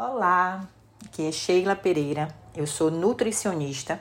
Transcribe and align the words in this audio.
Olá, 0.00 0.68
aqui 1.04 1.26
é 1.26 1.32
Sheila 1.32 1.74
Pereira, 1.74 2.28
eu 2.54 2.68
sou 2.68 2.88
nutricionista. 2.88 4.00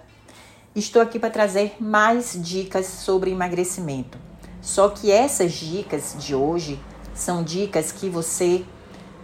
Estou 0.75 1.01
aqui 1.01 1.17
para 1.17 1.31
trazer 1.31 1.77
mais 1.79 2.37
dicas 2.39 2.85
sobre 2.85 3.31
emagrecimento. 3.31 4.15
Só 4.61 4.89
que 4.89 5.11
essas 5.11 5.53
dicas 5.53 6.15
de 6.19 6.35
hoje 6.35 6.79
são 7.15 7.43
dicas 7.43 7.91
que 7.91 8.11
você 8.11 8.63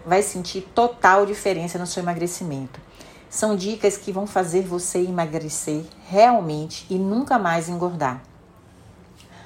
vai 0.04 0.24
sentir 0.24 0.62
total 0.74 1.28
diferença 1.28 1.78
no 1.78 1.86
seu 1.86 2.02
emagrecimento. 2.02 2.82
São 3.30 3.56
dicas 3.56 3.96
que 3.96 4.12
vão 4.12 4.26
fazer 4.26 4.64
você 4.64 4.98
emagrecer 4.98 5.86
realmente 6.08 6.88
e 6.90 6.98
nunca 6.98 7.38
mais 7.38 7.70
engordar. 7.70 8.24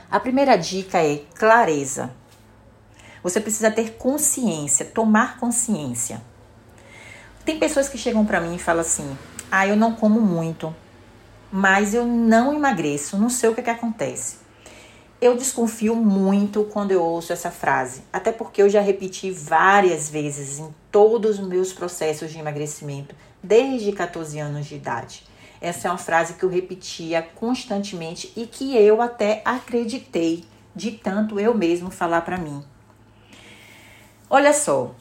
A 0.10 0.18
primeira 0.18 0.56
dica 0.56 1.04
é 1.04 1.18
clareza. 1.38 2.10
Você 3.22 3.42
precisa 3.42 3.70
ter 3.70 3.98
consciência, 3.98 4.86
tomar 4.86 5.38
consciência. 5.38 6.22
Tem 7.48 7.58
pessoas 7.58 7.88
que 7.88 7.98
chegam 7.98 8.26
para 8.26 8.42
mim 8.42 8.56
e 8.56 8.60
falam 8.60 8.82
assim: 8.82 9.18
"Ah, 9.50 9.66
eu 9.66 9.78
não 9.78 9.94
como 9.94 10.20
muito, 10.20 10.76
mas 11.50 11.94
eu 11.94 12.06
não 12.06 12.54
emagreço, 12.54 13.18
não 13.18 13.30
sei 13.30 13.50
o 13.50 13.56
que, 13.56 13.62
que 13.62 13.70
acontece". 13.70 14.40
Eu 15.22 15.34
desconfio 15.34 15.96
muito 15.96 16.66
quando 16.66 16.92
eu 16.92 17.02
ouço 17.02 17.32
essa 17.32 17.50
frase, 17.50 18.04
até 18.12 18.34
porque 18.34 18.62
eu 18.62 18.70
já 18.70 18.82
repeti 18.82 19.32
várias 19.32 20.10
vezes 20.10 20.60
em 20.60 20.76
todos 20.92 21.40
os 21.40 21.48
meus 21.48 21.72
processos 21.72 22.34
de 22.34 22.38
emagrecimento, 22.38 23.16
desde 23.42 23.94
14 23.94 24.38
anos 24.40 24.66
de 24.66 24.76
idade. 24.76 25.24
Essa 25.62 25.88
é 25.88 25.92
uma 25.92 25.98
frase 25.98 26.34
que 26.34 26.44
eu 26.44 26.50
repetia 26.50 27.22
constantemente 27.34 28.30
e 28.36 28.46
que 28.46 28.76
eu 28.76 29.02
até 29.02 29.42
acreditei 29.46 30.44
de 30.76 30.92
tanto 30.92 31.40
eu 31.40 31.54
mesmo 31.54 31.92
falar 31.92 32.24
para 32.24 32.38
mim. 32.38 32.62
Olha 34.30 34.52
só, 34.52 34.94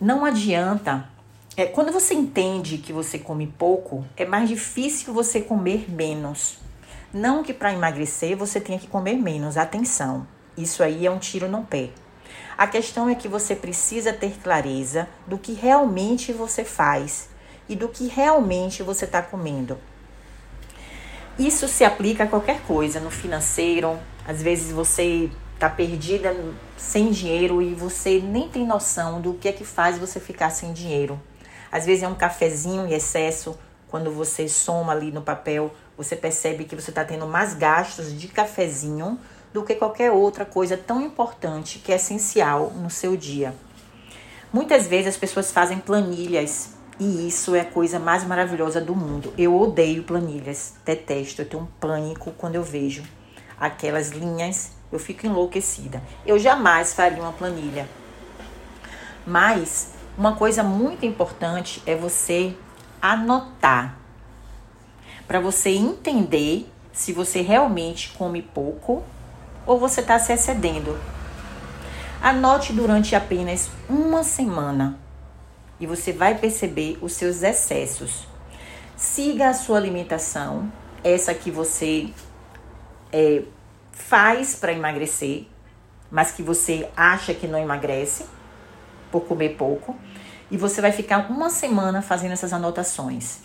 não 0.00 0.24
adianta 0.24 1.13
é, 1.56 1.66
quando 1.66 1.92
você 1.92 2.14
entende 2.14 2.78
que 2.78 2.92
você 2.92 3.16
come 3.16 3.46
pouco, 3.46 4.04
é 4.16 4.24
mais 4.24 4.48
difícil 4.48 5.14
você 5.14 5.40
comer 5.40 5.88
menos. 5.88 6.58
Não 7.12 7.44
que 7.44 7.54
para 7.54 7.72
emagrecer 7.72 8.36
você 8.36 8.60
tenha 8.60 8.78
que 8.78 8.88
comer 8.88 9.14
menos, 9.14 9.56
atenção. 9.56 10.26
Isso 10.56 10.82
aí 10.82 11.06
é 11.06 11.10
um 11.10 11.18
tiro 11.18 11.48
no 11.48 11.62
pé. 11.62 11.90
A 12.58 12.66
questão 12.66 13.08
é 13.08 13.14
que 13.14 13.28
você 13.28 13.54
precisa 13.54 14.12
ter 14.12 14.32
clareza 14.42 15.08
do 15.28 15.38
que 15.38 15.52
realmente 15.52 16.32
você 16.32 16.64
faz 16.64 17.28
e 17.68 17.76
do 17.76 17.88
que 17.88 18.08
realmente 18.08 18.82
você 18.82 19.04
está 19.04 19.22
comendo. 19.22 19.78
Isso 21.38 21.68
se 21.68 21.84
aplica 21.84 22.24
a 22.24 22.28
qualquer 22.28 22.62
coisa, 22.62 22.98
no 22.98 23.10
financeiro. 23.10 23.96
Às 24.26 24.42
vezes 24.42 24.72
você 24.72 25.30
está 25.54 25.70
perdida 25.70 26.34
sem 26.76 27.12
dinheiro 27.12 27.62
e 27.62 27.74
você 27.74 28.20
nem 28.20 28.48
tem 28.48 28.66
noção 28.66 29.20
do 29.20 29.34
que 29.34 29.48
é 29.48 29.52
que 29.52 29.64
faz 29.64 29.98
você 29.98 30.18
ficar 30.18 30.50
sem 30.50 30.72
dinheiro. 30.72 31.20
Às 31.74 31.84
vezes 31.84 32.04
é 32.04 32.08
um 32.08 32.14
cafezinho 32.14 32.86
em 32.86 32.92
excesso, 32.92 33.58
quando 33.88 34.08
você 34.08 34.46
soma 34.46 34.92
ali 34.92 35.10
no 35.10 35.22
papel, 35.22 35.74
você 35.96 36.14
percebe 36.14 36.62
que 36.62 36.76
você 36.76 36.92
está 36.92 37.04
tendo 37.04 37.26
mais 37.26 37.52
gastos 37.52 38.16
de 38.16 38.28
cafezinho 38.28 39.18
do 39.52 39.64
que 39.64 39.74
qualquer 39.74 40.12
outra 40.12 40.44
coisa 40.44 40.76
tão 40.76 41.00
importante 41.00 41.80
que 41.80 41.90
é 41.90 41.96
essencial 41.96 42.70
no 42.70 42.88
seu 42.88 43.16
dia. 43.16 43.52
Muitas 44.52 44.86
vezes 44.86 45.08
as 45.08 45.16
pessoas 45.16 45.50
fazem 45.50 45.78
planilhas 45.78 46.74
e 47.00 47.26
isso 47.26 47.56
é 47.56 47.62
a 47.62 47.64
coisa 47.64 47.98
mais 47.98 48.22
maravilhosa 48.22 48.80
do 48.80 48.94
mundo. 48.94 49.34
Eu 49.36 49.60
odeio 49.60 50.04
planilhas, 50.04 50.74
detesto, 50.84 51.42
eu 51.42 51.48
tenho 51.48 51.64
um 51.64 51.66
pânico 51.80 52.30
quando 52.38 52.54
eu 52.54 52.62
vejo 52.62 53.02
aquelas 53.58 54.10
linhas, 54.10 54.70
eu 54.92 55.00
fico 55.00 55.26
enlouquecida. 55.26 56.00
Eu 56.24 56.38
jamais 56.38 56.94
faria 56.94 57.20
uma 57.20 57.32
planilha. 57.32 57.88
Mas 59.26 59.93
uma 60.16 60.36
coisa 60.36 60.62
muito 60.62 61.04
importante 61.04 61.82
é 61.86 61.96
você 61.96 62.56
anotar 63.02 63.96
para 65.26 65.40
você 65.40 65.70
entender 65.70 66.70
se 66.92 67.12
você 67.12 67.40
realmente 67.40 68.10
come 68.10 68.40
pouco 68.40 69.02
ou 69.66 69.78
você 69.78 70.00
está 70.00 70.18
se 70.18 70.32
excedendo. 70.32 70.96
Anote 72.22 72.72
durante 72.72 73.16
apenas 73.16 73.68
uma 73.88 74.22
semana 74.22 74.98
e 75.80 75.86
você 75.86 76.12
vai 76.12 76.36
perceber 76.38 76.96
os 77.02 77.14
seus 77.14 77.42
excessos. 77.42 78.28
Siga 78.96 79.48
a 79.48 79.54
sua 79.54 79.78
alimentação, 79.78 80.72
essa 81.02 81.34
que 81.34 81.50
você 81.50 82.10
é, 83.12 83.42
faz 83.90 84.54
para 84.54 84.72
emagrecer, 84.72 85.46
mas 86.10 86.30
que 86.30 86.42
você 86.42 86.88
acha 86.96 87.34
que 87.34 87.48
não 87.48 87.58
emagrece 87.58 88.26
por 89.14 89.26
comer 89.26 89.50
pouco. 89.50 89.94
E 90.50 90.56
você 90.56 90.80
vai 90.80 90.90
ficar 90.90 91.30
uma 91.30 91.48
semana 91.48 92.02
fazendo 92.02 92.32
essas 92.32 92.52
anotações. 92.52 93.38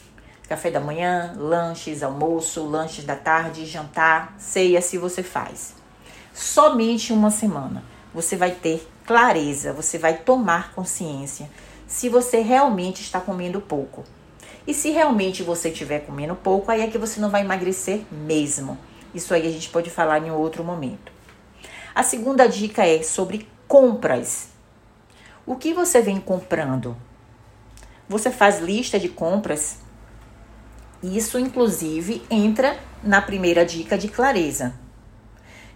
Café 0.48 0.72
da 0.72 0.80
manhã, 0.80 1.36
lanches, 1.38 2.02
almoço, 2.02 2.66
lanches 2.66 3.06
da 3.06 3.16
tarde, 3.16 3.68
jantar, 3.68 4.34
ceia, 4.40 4.82
se 4.82 4.98
você 4.98 5.22
faz. 5.22 5.76
Somente 6.34 7.14
uma 7.14 7.30
semana. 7.30 7.84
Você 8.16 8.36
vai 8.36 8.50
ter 8.50 8.90
clareza, 9.06 9.72
você 9.72 10.00
vai 10.00 10.18
tomar 10.18 10.74
consciência 10.74 11.48
se 11.88 12.10
você 12.10 12.42
realmente 12.42 13.04
está 13.04 13.22
comendo 13.22 13.62
pouco. 13.62 14.04
E 14.66 14.74
se 14.74 14.90
realmente 14.90 15.44
você 15.44 15.70
estiver 15.70 16.00
comendo 16.00 16.36
pouco, 16.36 16.72
aí 16.72 16.82
é 16.82 16.88
que 16.88 16.98
você 16.98 17.20
não 17.20 17.30
vai 17.30 17.42
emagrecer 17.42 18.02
mesmo. 18.12 18.76
Isso 19.14 19.36
aí 19.36 19.48
a 19.48 19.52
gente 19.52 19.70
pode 19.70 19.92
falar 19.92 20.18
em 20.20 20.32
outro 20.32 20.64
momento. 20.64 21.12
A 21.94 22.02
segunda 22.02 22.48
dica 22.48 22.84
é 22.88 23.04
sobre 23.04 23.48
compras. 23.68 24.50
O 25.50 25.56
que 25.56 25.74
você 25.74 26.00
vem 26.00 26.20
comprando? 26.20 26.96
Você 28.08 28.30
faz 28.30 28.60
lista 28.60 29.00
de 29.00 29.10
compras? 29.10 29.78
Isso, 31.02 31.40
inclusive, 31.40 32.22
entra 32.30 32.80
na 33.02 33.20
primeira 33.20 33.66
dica 33.66 33.98
de 33.98 34.10
clareza. 34.10 34.76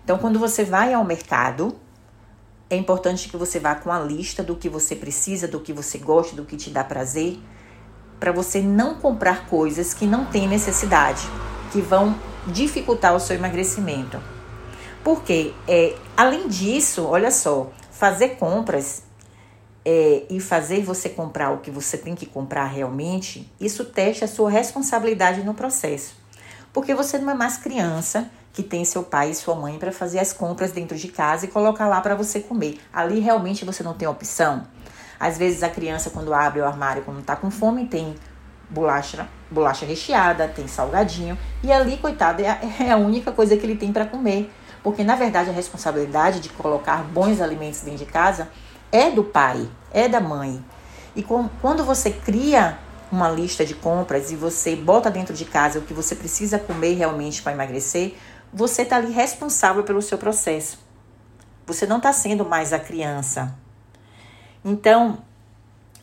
Então, 0.03 0.19
quando 0.19 0.37
você 0.37 0.63
vai 0.63 0.93
ao 0.93 1.03
mercado, 1.03 1.75
é 2.69 2.75
importante 2.75 3.27
que 3.27 3.35
você 3.35 3.59
vá 3.59 3.73
com 3.73 3.91
a 3.91 3.99
lista 3.99 4.43
do 4.43 4.55
que 4.55 4.69
você 4.69 4.95
precisa, 4.95 5.47
do 5.47 5.59
que 5.59 5.73
você 5.73 5.97
gosta, 5.97 6.35
do 6.35 6.45
que 6.45 6.55
te 6.55 6.69
dá 6.69 6.83
prazer, 6.83 7.39
para 8.19 8.31
você 8.31 8.61
não 8.61 8.93
comprar 8.93 9.47
coisas 9.47 9.91
que 9.91 10.05
não 10.05 10.25
têm 10.25 10.47
necessidade, 10.47 11.27
que 11.71 11.81
vão 11.81 12.15
dificultar 12.45 13.15
o 13.15 13.19
seu 13.19 13.35
emagrecimento. 13.35 14.21
Porque, 15.03 15.51
é, 15.67 15.95
além 16.15 16.47
disso, 16.47 17.05
olha 17.05 17.31
só, 17.31 17.71
fazer 17.89 18.35
compras 18.35 19.11
é, 19.85 20.23
e 20.29 20.39
fazer 20.39 20.81
você 20.83 21.09
comprar 21.09 21.51
o 21.51 21.59
que 21.59 21.69
você 21.69 21.97
tem 21.97 22.15
que 22.15 22.25
comprar 22.25 22.65
realmente, 22.65 23.51
isso 23.59 23.85
testa 23.85 24.25
a 24.25 24.27
sua 24.27 24.49
responsabilidade 24.49 25.43
no 25.43 25.53
processo. 25.53 26.15
Porque 26.71 26.93
você 26.93 27.17
não 27.17 27.31
é 27.31 27.33
mais 27.33 27.57
criança 27.57 28.29
que 28.53 28.63
tem 28.63 28.85
seu 28.85 29.03
pai 29.03 29.31
e 29.31 29.35
sua 29.35 29.55
mãe 29.55 29.77
para 29.77 29.91
fazer 29.91 30.19
as 30.19 30.31
compras 30.31 30.71
dentro 30.71 30.97
de 30.97 31.07
casa 31.07 31.45
e 31.45 31.47
colocar 31.47 31.87
lá 31.87 31.99
para 32.01 32.15
você 32.15 32.39
comer. 32.39 32.79
Ali 32.93 33.19
realmente 33.19 33.65
você 33.65 33.83
não 33.83 33.93
tem 33.93 34.07
opção. 34.07 34.65
Às 35.19 35.37
vezes 35.37 35.63
a 35.63 35.69
criança, 35.69 36.09
quando 36.09 36.33
abre 36.33 36.61
o 36.61 36.65
armário, 36.65 37.03
quando 37.03 37.19
está 37.19 37.35
com 37.35 37.49
fome, 37.49 37.87
tem 37.87 38.15
bolacha, 38.69 39.27
bolacha 39.49 39.85
recheada, 39.85 40.47
tem 40.47 40.67
salgadinho, 40.67 41.37
e 41.63 41.71
ali, 41.71 41.97
coitado, 41.97 42.41
é 42.41 42.49
a, 42.49 42.59
é 42.83 42.91
a 42.91 42.97
única 42.97 43.31
coisa 43.31 43.55
que 43.55 43.65
ele 43.65 43.75
tem 43.75 43.91
para 43.91 44.05
comer. 44.05 44.51
Porque 44.83 45.03
na 45.03 45.15
verdade 45.15 45.49
a 45.49 45.53
responsabilidade 45.53 46.41
de 46.41 46.49
colocar 46.49 47.03
bons 47.03 47.39
alimentos 47.39 47.79
dentro 47.81 48.05
de 48.05 48.11
casa 48.11 48.49
é 48.93 49.09
do 49.09 49.23
pai, 49.23 49.67
é 49.91 50.07
da 50.07 50.21
mãe. 50.21 50.63
E 51.15 51.23
com, 51.23 51.49
quando 51.59 51.83
você 51.83 52.11
cria 52.11 52.77
uma 53.11 53.27
lista 53.27 53.65
de 53.65 53.73
compras 53.73 54.31
e 54.31 54.35
você 54.35 54.75
bota 54.75 55.09
dentro 55.09 55.33
de 55.33 55.45
casa 55.45 55.79
o 55.79 55.81
que 55.81 55.93
você 55.93 56.15
precisa 56.15 56.59
comer 56.59 56.93
realmente 56.93 57.41
para 57.41 57.53
emagrecer, 57.53 58.15
você 58.53 58.83
está 58.83 58.97
ali 58.97 59.11
responsável 59.11 59.83
pelo 59.83 59.99
seu 59.99 60.17
processo. 60.19 60.77
Você 61.65 61.87
não 61.87 61.97
está 61.97 62.13
sendo 62.13 62.45
mais 62.45 62.71
a 62.71 62.77
criança. 62.77 63.55
Então, 64.63 65.17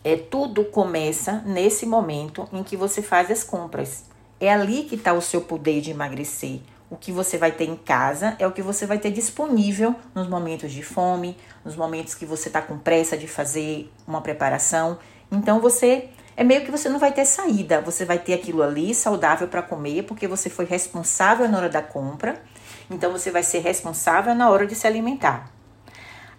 é 0.03 0.17
tudo 0.17 0.65
começa 0.65 1.43
nesse 1.47 1.87
momento 1.87 2.48
em 2.53 2.65
que 2.65 2.77
você 2.77 3.01
faz 3.03 3.31
as 3.31 3.45
compras. 3.45 4.04
É 4.41 4.53
ali 4.53 4.83
que 4.83 4.97
está 4.97 5.13
o 5.13 5.22
seu 5.22 5.42
poder 5.42 5.81
de 5.81 5.92
emagrecer. 5.92 6.60
O 6.91 6.97
que 6.97 7.13
você 7.13 7.39
vai 7.39 7.53
ter 7.53 7.69
em 7.69 7.77
casa 7.77 8.34
é 8.41 8.47
o 8.48 8.51
que 8.51 8.60
você 8.60 8.84
vai 8.84 8.98
ter 8.98 9.13
disponível 9.13 9.95
nos 10.13 10.27
momentos 10.27 10.72
de 10.72 10.83
fome, 10.83 11.37
nos 11.65 11.77
momentos 11.77 12.16
que 12.16 12.27
você 12.27 12.48
está 12.48 12.60
com 12.60 12.77
pressa 12.77 13.16
de 13.16 13.28
fazer 13.28 13.89
uma 14.09 14.21
preparação. 14.21 14.98
Então 15.31 15.60
você 15.60 16.09
é 16.37 16.42
meio 16.42 16.65
que 16.65 16.71
você 16.71 16.89
não 16.89 16.98
vai 16.98 17.13
ter 17.13 17.25
saída, 17.25 17.81
você 17.81 18.04
vai 18.04 18.19
ter 18.19 18.34
aquilo 18.34 18.60
ali 18.60 18.92
saudável 18.92 19.47
para 19.47 19.63
comer, 19.63 20.03
porque 20.03 20.27
você 20.27 20.51
foi 20.51 20.65
responsável 20.65 21.48
na 21.48 21.59
hora 21.59 21.69
da 21.69 21.81
compra. 21.81 22.42
Então 22.91 23.13
você 23.13 23.31
vai 23.31 23.45
ser 23.45 23.60
responsável 23.60 24.34
na 24.34 24.51
hora 24.51 24.66
de 24.66 24.75
se 24.75 24.84
alimentar. 24.84 25.48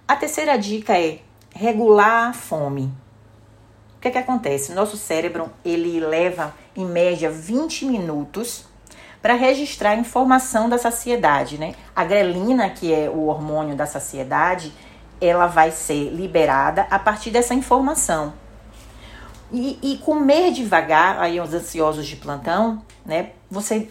A 0.06 0.18
terceira 0.18 0.58
dica 0.58 1.00
é 1.00 1.20
regular 1.56 2.30
a 2.30 2.34
fome. 2.34 2.92
O 3.96 4.02
que 4.02 4.10
é 4.10 4.12
que 4.12 4.18
acontece? 4.18 4.74
Nosso 4.74 4.98
cérebro, 4.98 5.50
ele 5.64 6.02
leva 6.02 6.54
em 6.76 6.86
média 6.86 7.32
20 7.32 7.86
minutos 7.86 8.66
para 9.22 9.36
registrar 9.36 9.92
a 9.92 9.96
informação 9.96 10.68
da 10.68 10.78
saciedade, 10.78 11.58
né? 11.58 11.76
A 11.96 12.04
grelina, 12.04 12.70
que 12.70 12.94
é 12.94 13.10
o 13.10 13.28
hormônio 13.28 13.76
da 13.76 13.86
saciedade, 13.86 14.74
ela 15.20 15.46
vai 15.46 15.72
ser 15.72 16.10
liberada 16.10 16.88
a 16.90 16.98
partir 16.98 17.30
dessa 17.30 17.54
informação. 17.54 18.34
E, 19.52 19.78
e 19.82 19.98
comer 20.00 20.52
devagar, 20.52 21.20
aí 21.20 21.40
os 21.40 21.54
ansiosos 21.54 22.08
de 22.08 22.16
plantão, 22.16 22.82
né? 23.06 23.32
Você 23.50 23.90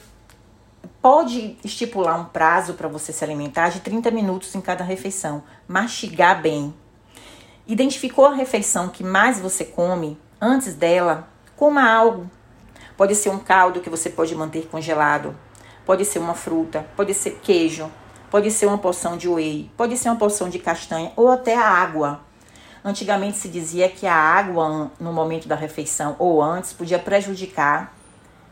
pode 1.00 1.56
estipular 1.62 2.18
um 2.18 2.24
prazo 2.24 2.74
para 2.74 2.88
você 2.88 3.12
se 3.12 3.22
alimentar 3.22 3.68
de 3.68 3.80
30 3.80 4.10
minutos 4.10 4.54
em 4.54 4.60
cada 4.60 4.82
refeição. 4.82 5.42
Mastigar 5.68 6.42
bem. 6.42 6.74
Identificou 7.66 8.26
a 8.26 8.34
refeição 8.34 8.88
que 8.88 9.04
mais 9.04 9.38
você 9.38 9.64
come? 9.64 10.18
Antes 10.40 10.74
dela, 10.74 11.28
coma 11.56 11.88
algo. 11.88 12.28
Pode 13.00 13.14
ser 13.14 13.30
um 13.30 13.38
caldo 13.38 13.80
que 13.80 13.88
você 13.88 14.10
pode 14.10 14.34
manter 14.34 14.66
congelado. 14.66 15.34
Pode 15.86 16.04
ser 16.04 16.18
uma 16.18 16.34
fruta, 16.34 16.84
pode 16.94 17.14
ser 17.14 17.40
queijo, 17.42 17.90
pode 18.30 18.50
ser 18.50 18.66
uma 18.66 18.76
porção 18.76 19.16
de 19.16 19.26
whey, 19.26 19.70
pode 19.74 19.96
ser 19.96 20.10
uma 20.10 20.18
porção 20.18 20.50
de 20.50 20.58
castanha 20.58 21.10
ou 21.16 21.30
até 21.30 21.56
a 21.56 21.66
água. 21.66 22.20
Antigamente 22.84 23.38
se 23.38 23.48
dizia 23.48 23.88
que 23.88 24.06
a 24.06 24.14
água 24.14 24.90
no 25.00 25.14
momento 25.14 25.48
da 25.48 25.54
refeição 25.54 26.14
ou 26.18 26.42
antes 26.42 26.74
podia 26.74 26.98
prejudicar 26.98 27.96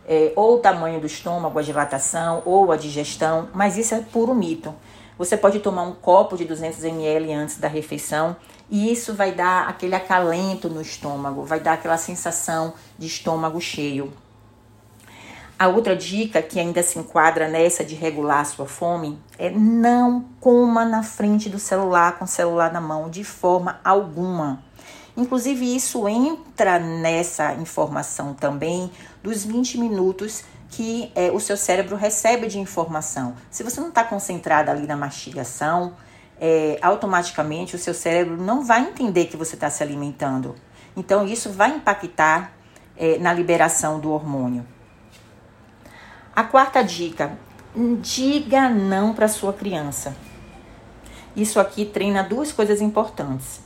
é, 0.08 0.32
ou 0.34 0.54
o 0.54 0.58
tamanho 0.60 0.98
do 0.98 1.06
estômago, 1.06 1.58
a 1.58 1.62
dilatação 1.62 2.42
ou 2.46 2.72
a 2.72 2.76
digestão, 2.78 3.50
mas 3.52 3.76
isso 3.76 3.94
é 3.94 4.00
puro 4.00 4.34
mito. 4.34 4.74
Você 5.18 5.36
pode 5.36 5.58
tomar 5.60 5.82
um 5.82 5.92
copo 5.92 6.38
de 6.38 6.46
200 6.46 6.84
ml 6.84 7.34
antes 7.34 7.58
da 7.58 7.68
refeição 7.68 8.34
e 8.70 8.90
isso 8.90 9.12
vai 9.12 9.30
dar 9.30 9.68
aquele 9.68 9.94
acalento 9.94 10.70
no 10.70 10.80
estômago, 10.80 11.44
vai 11.44 11.60
dar 11.60 11.74
aquela 11.74 11.98
sensação 11.98 12.72
de 12.98 13.08
estômago 13.08 13.60
cheio. 13.60 14.10
A 15.58 15.66
outra 15.66 15.96
dica 15.96 16.40
que 16.40 16.60
ainda 16.60 16.84
se 16.84 17.00
enquadra 17.00 17.48
nessa 17.48 17.84
de 17.84 17.96
regular 17.96 18.42
a 18.42 18.44
sua 18.44 18.66
fome 18.66 19.18
é 19.36 19.50
não 19.50 20.24
coma 20.38 20.84
na 20.84 21.02
frente 21.02 21.48
do 21.48 21.58
celular 21.58 22.16
com 22.16 22.24
o 22.24 22.28
celular 22.28 22.72
na 22.72 22.80
mão 22.80 23.10
de 23.10 23.24
forma 23.24 23.80
alguma. 23.82 24.62
Inclusive, 25.16 25.74
isso 25.74 26.06
entra 26.08 26.78
nessa 26.78 27.54
informação 27.54 28.34
também 28.34 28.88
dos 29.20 29.44
20 29.44 29.78
minutos 29.78 30.44
que 30.70 31.10
é, 31.16 31.32
o 31.32 31.40
seu 31.40 31.56
cérebro 31.56 31.96
recebe 31.96 32.46
de 32.46 32.60
informação. 32.60 33.34
Se 33.50 33.64
você 33.64 33.80
não 33.80 33.88
está 33.88 34.04
concentrado 34.04 34.70
ali 34.70 34.86
na 34.86 34.96
mastigação, 34.96 35.94
é, 36.40 36.78
automaticamente 36.80 37.74
o 37.74 37.78
seu 37.80 37.94
cérebro 37.94 38.36
não 38.36 38.64
vai 38.64 38.82
entender 38.82 39.24
que 39.24 39.36
você 39.36 39.56
está 39.56 39.68
se 39.68 39.82
alimentando. 39.82 40.54
Então, 40.96 41.26
isso 41.26 41.50
vai 41.50 41.70
impactar 41.70 42.52
é, 42.96 43.18
na 43.18 43.32
liberação 43.32 43.98
do 43.98 44.12
hormônio. 44.12 44.64
A 46.38 46.44
quarta 46.44 46.84
dica: 46.84 47.36
diga 48.00 48.68
não 48.68 49.12
para 49.12 49.26
sua 49.26 49.52
criança. 49.52 50.16
Isso 51.34 51.58
aqui 51.58 51.84
treina 51.84 52.22
duas 52.22 52.52
coisas 52.52 52.80
importantes 52.80 53.60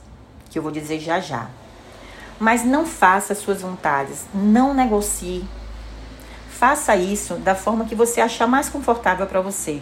que 0.49 0.57
eu 0.57 0.63
vou 0.63 0.71
dizer 0.71 0.99
já 0.99 1.19
já. 1.19 1.51
Mas 2.39 2.65
não 2.65 2.83
faça 2.83 3.35
suas 3.35 3.61
vontades, 3.61 4.25
não 4.33 4.73
negocie. 4.73 5.45
Faça 6.49 6.95
isso 6.95 7.35
da 7.35 7.53
forma 7.53 7.85
que 7.85 7.93
você 7.93 8.19
achar 8.19 8.47
mais 8.47 8.69
confortável 8.69 9.27
para 9.27 9.39
você. 9.39 9.79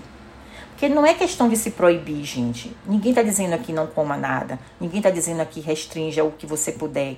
Porque 0.71 0.89
não 0.89 1.05
é 1.05 1.13
questão 1.13 1.47
de 1.47 1.55
se 1.55 1.71
proibir, 1.71 2.25
gente. 2.25 2.75
Ninguém 2.85 3.11
está 3.11 3.23
dizendo 3.23 3.53
aqui 3.53 3.71
não 3.71 3.87
coma 3.87 4.17
nada. 4.17 4.59
Ninguém 4.81 4.99
está 4.99 5.09
dizendo 5.09 5.39
aqui 5.39 5.61
restrinja 5.61 6.25
o 6.25 6.31
que 6.33 6.45
você 6.45 6.73
puder. 6.73 7.15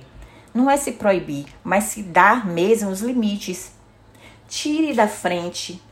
Não 0.54 0.70
é 0.70 0.76
se 0.76 0.92
proibir, 0.92 1.46
mas 1.64 1.82
se 1.82 2.00
dar 2.00 2.46
mesmo 2.46 2.90
os 2.90 3.00
limites. 3.00 3.72
Tire 4.48 4.94
da 4.94 5.08
frente 5.08 5.82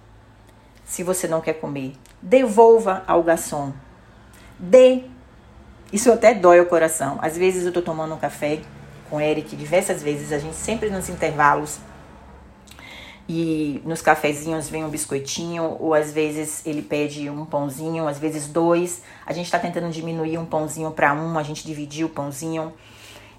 se 0.84 1.02
você 1.02 1.26
não 1.26 1.40
quer 1.40 1.54
comer. 1.54 1.94
Devolva 2.20 3.02
ao 3.06 3.22
garçom. 3.22 3.72
Dê. 4.58 5.04
Isso 5.92 6.10
até 6.10 6.34
dói 6.34 6.60
o 6.60 6.66
coração. 6.66 7.18
Às 7.20 7.36
vezes 7.36 7.66
eu 7.66 7.72
tô 7.72 7.82
tomando 7.82 8.14
um 8.14 8.18
café 8.18 8.60
com 9.10 9.16
o 9.16 9.20
Eric, 9.20 9.54
diversas 9.56 10.02
vezes, 10.02 10.32
a 10.32 10.38
gente 10.38 10.56
sempre 10.56 10.88
nos 10.88 11.10
intervalos 11.10 11.78
e 13.28 13.80
nos 13.84 14.02
cafezinhos 14.02 14.68
vem 14.68 14.84
um 14.84 14.88
biscoitinho, 14.88 15.76
ou 15.78 15.94
às 15.94 16.12
vezes 16.12 16.64
ele 16.66 16.82
pede 16.82 17.30
um 17.30 17.44
pãozinho, 17.44 18.08
às 18.08 18.18
vezes 18.18 18.46
dois. 18.46 19.02
A 19.24 19.32
gente 19.32 19.46
está 19.46 19.58
tentando 19.58 19.90
diminuir 19.90 20.38
um 20.38 20.44
pãozinho 20.44 20.90
para 20.90 21.14
um, 21.14 21.38
a 21.38 21.42
gente 21.42 21.64
dividir 21.64 22.04
o 22.04 22.08
pãozinho. 22.08 22.72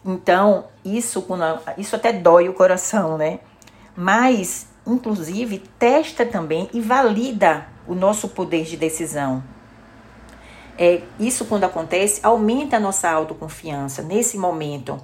Então, 0.05 0.65
isso, 0.83 1.25
isso 1.77 1.95
até 1.95 2.13
dói 2.13 2.49
o 2.49 2.53
coração, 2.53 3.17
né? 3.17 3.39
Mas 3.95 4.67
inclusive, 4.85 5.59
testa 5.79 6.25
também 6.25 6.69
e 6.73 6.81
valida 6.81 7.67
o 7.87 7.95
nosso 7.95 8.29
poder 8.29 8.65
de 8.65 8.77
decisão. 8.77 9.43
É, 10.77 11.01
isso, 11.19 11.45
quando 11.45 11.63
acontece, 11.63 12.19
aumenta 12.23 12.77
a 12.77 12.79
nossa 12.79 13.09
autoconfiança 13.09 14.01
nesse 14.01 14.37
momento. 14.37 14.99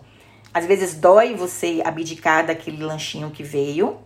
Às 0.53 0.65
vezes 0.65 0.95
dói 0.95 1.35
você 1.35 1.81
abdicar 1.85 2.45
daquele 2.45 2.83
lanchinho 2.83 3.29
que 3.29 3.43
veio, 3.43 3.97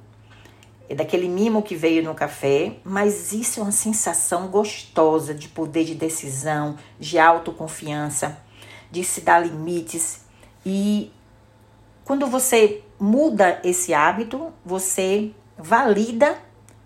daquele 0.93 1.27
mimo 1.27 1.61
que 1.61 1.75
veio 1.75 2.03
no 2.03 2.13
café, 2.13 2.73
mas 2.83 3.31
isso 3.31 3.59
é 3.59 3.63
uma 3.63 3.71
sensação 3.71 4.47
gostosa 4.47 5.33
de 5.33 5.47
poder 5.47 5.85
de 5.85 5.95
decisão, 5.95 6.77
de 6.99 7.17
autoconfiança, 7.17 8.37
de 8.91 9.03
se 9.03 9.21
dar 9.21 9.39
limites. 9.39 10.25
E 10.65 11.11
quando 12.03 12.27
você 12.27 12.83
muda 12.99 13.61
esse 13.63 13.93
hábito, 13.93 14.51
você 14.65 15.31
valida 15.63 16.37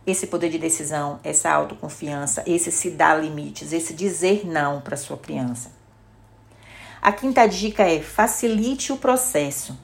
esse 0.06 0.28
poder 0.28 0.50
de 0.52 0.60
decisão, 0.60 1.20
essa 1.24 1.52
autoconfiança, 1.52 2.44
esse 2.46 2.72
se 2.72 2.92
dar 2.92 3.16
limites, 3.16 3.74
esse 3.74 3.92
dizer 3.92 4.46
não 4.46 4.80
para 4.80 4.96
sua 4.96 5.18
criança. 5.18 5.72
A 7.02 7.12
quinta 7.12 7.46
dica 7.48 7.84
é 7.84 8.02
facilite 8.02 8.94
o 8.94 8.98
processo. 8.98 9.78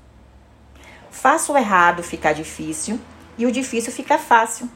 Faça 1.09 1.51
o 1.51 1.57
errado 1.57 2.03
ficar 2.03 2.33
difícil 2.33 2.99
e 3.37 3.45
o 3.45 3.51
difícil 3.51 3.91
ficar 3.91 4.19
fácil. 4.19 4.69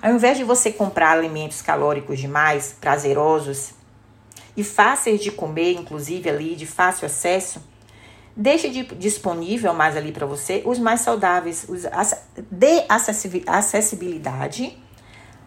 Ao 0.00 0.12
invés 0.12 0.38
de 0.38 0.44
você 0.44 0.70
comprar 0.70 1.10
alimentos 1.10 1.60
calóricos 1.60 2.18
demais, 2.18 2.76
prazerosos 2.80 3.72
e 4.56 4.62
fáceis 4.62 5.20
de 5.20 5.32
comer, 5.32 5.72
inclusive 5.72 6.30
ali 6.30 6.54
de 6.54 6.66
fácil 6.66 7.06
acesso, 7.06 7.60
Deixe 8.36 8.68
de, 8.68 8.82
disponível 8.96 9.72
mais 9.72 9.96
ali 9.96 10.10
para 10.10 10.26
você 10.26 10.62
os 10.66 10.78
mais 10.78 11.02
saudáveis, 11.02 11.66
os, 11.68 11.84
dê 12.50 12.84
acessibilidade 13.46 14.76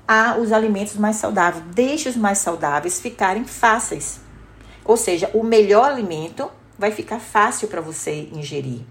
aos 0.08 0.54
alimentos 0.54 0.96
mais 0.96 1.18
saudáveis. 1.18 1.66
Deixe 1.74 2.08
os 2.08 2.16
mais 2.16 2.38
saudáveis 2.38 3.02
ficarem 3.02 3.44
fáceis. 3.44 4.22
Ou 4.86 4.96
seja, 4.96 5.30
o 5.34 5.44
melhor 5.44 5.92
alimento 5.92 6.50
vai 6.80 6.92
ficar 6.92 7.20
fácil 7.20 7.68
para 7.68 7.82
você 7.82 8.30
ingerir. 8.32 8.82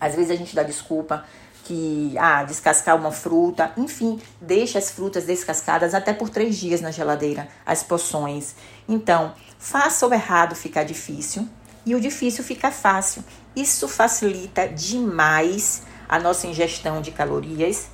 Às 0.00 0.14
vezes 0.14 0.30
a 0.30 0.36
gente 0.36 0.54
dá 0.54 0.62
desculpa 0.62 1.26
que 1.64 2.14
ah, 2.18 2.42
descascar 2.42 2.96
uma 2.96 3.10
fruta, 3.10 3.72
enfim, 3.76 4.20
deixe 4.40 4.78
as 4.78 4.90
frutas 4.90 5.24
descascadas 5.24 5.94
até 5.94 6.12
por 6.14 6.30
três 6.30 6.56
dias 6.56 6.80
na 6.80 6.90
geladeira, 6.90 7.48
as 7.66 7.82
poções. 7.82 8.54
Então, 8.88 9.34
faça 9.58 10.06
o 10.06 10.12
errado 10.12 10.54
ficar 10.54 10.84
difícil 10.84 11.46
e 11.86 11.94
o 11.94 12.00
difícil 12.00 12.42
fica 12.42 12.70
fácil. 12.70 13.24
Isso 13.54 13.88
facilita 13.88 14.68
demais 14.68 15.82
a 16.08 16.18
nossa 16.18 16.46
ingestão 16.46 17.00
de 17.00 17.10
calorias, 17.10 17.88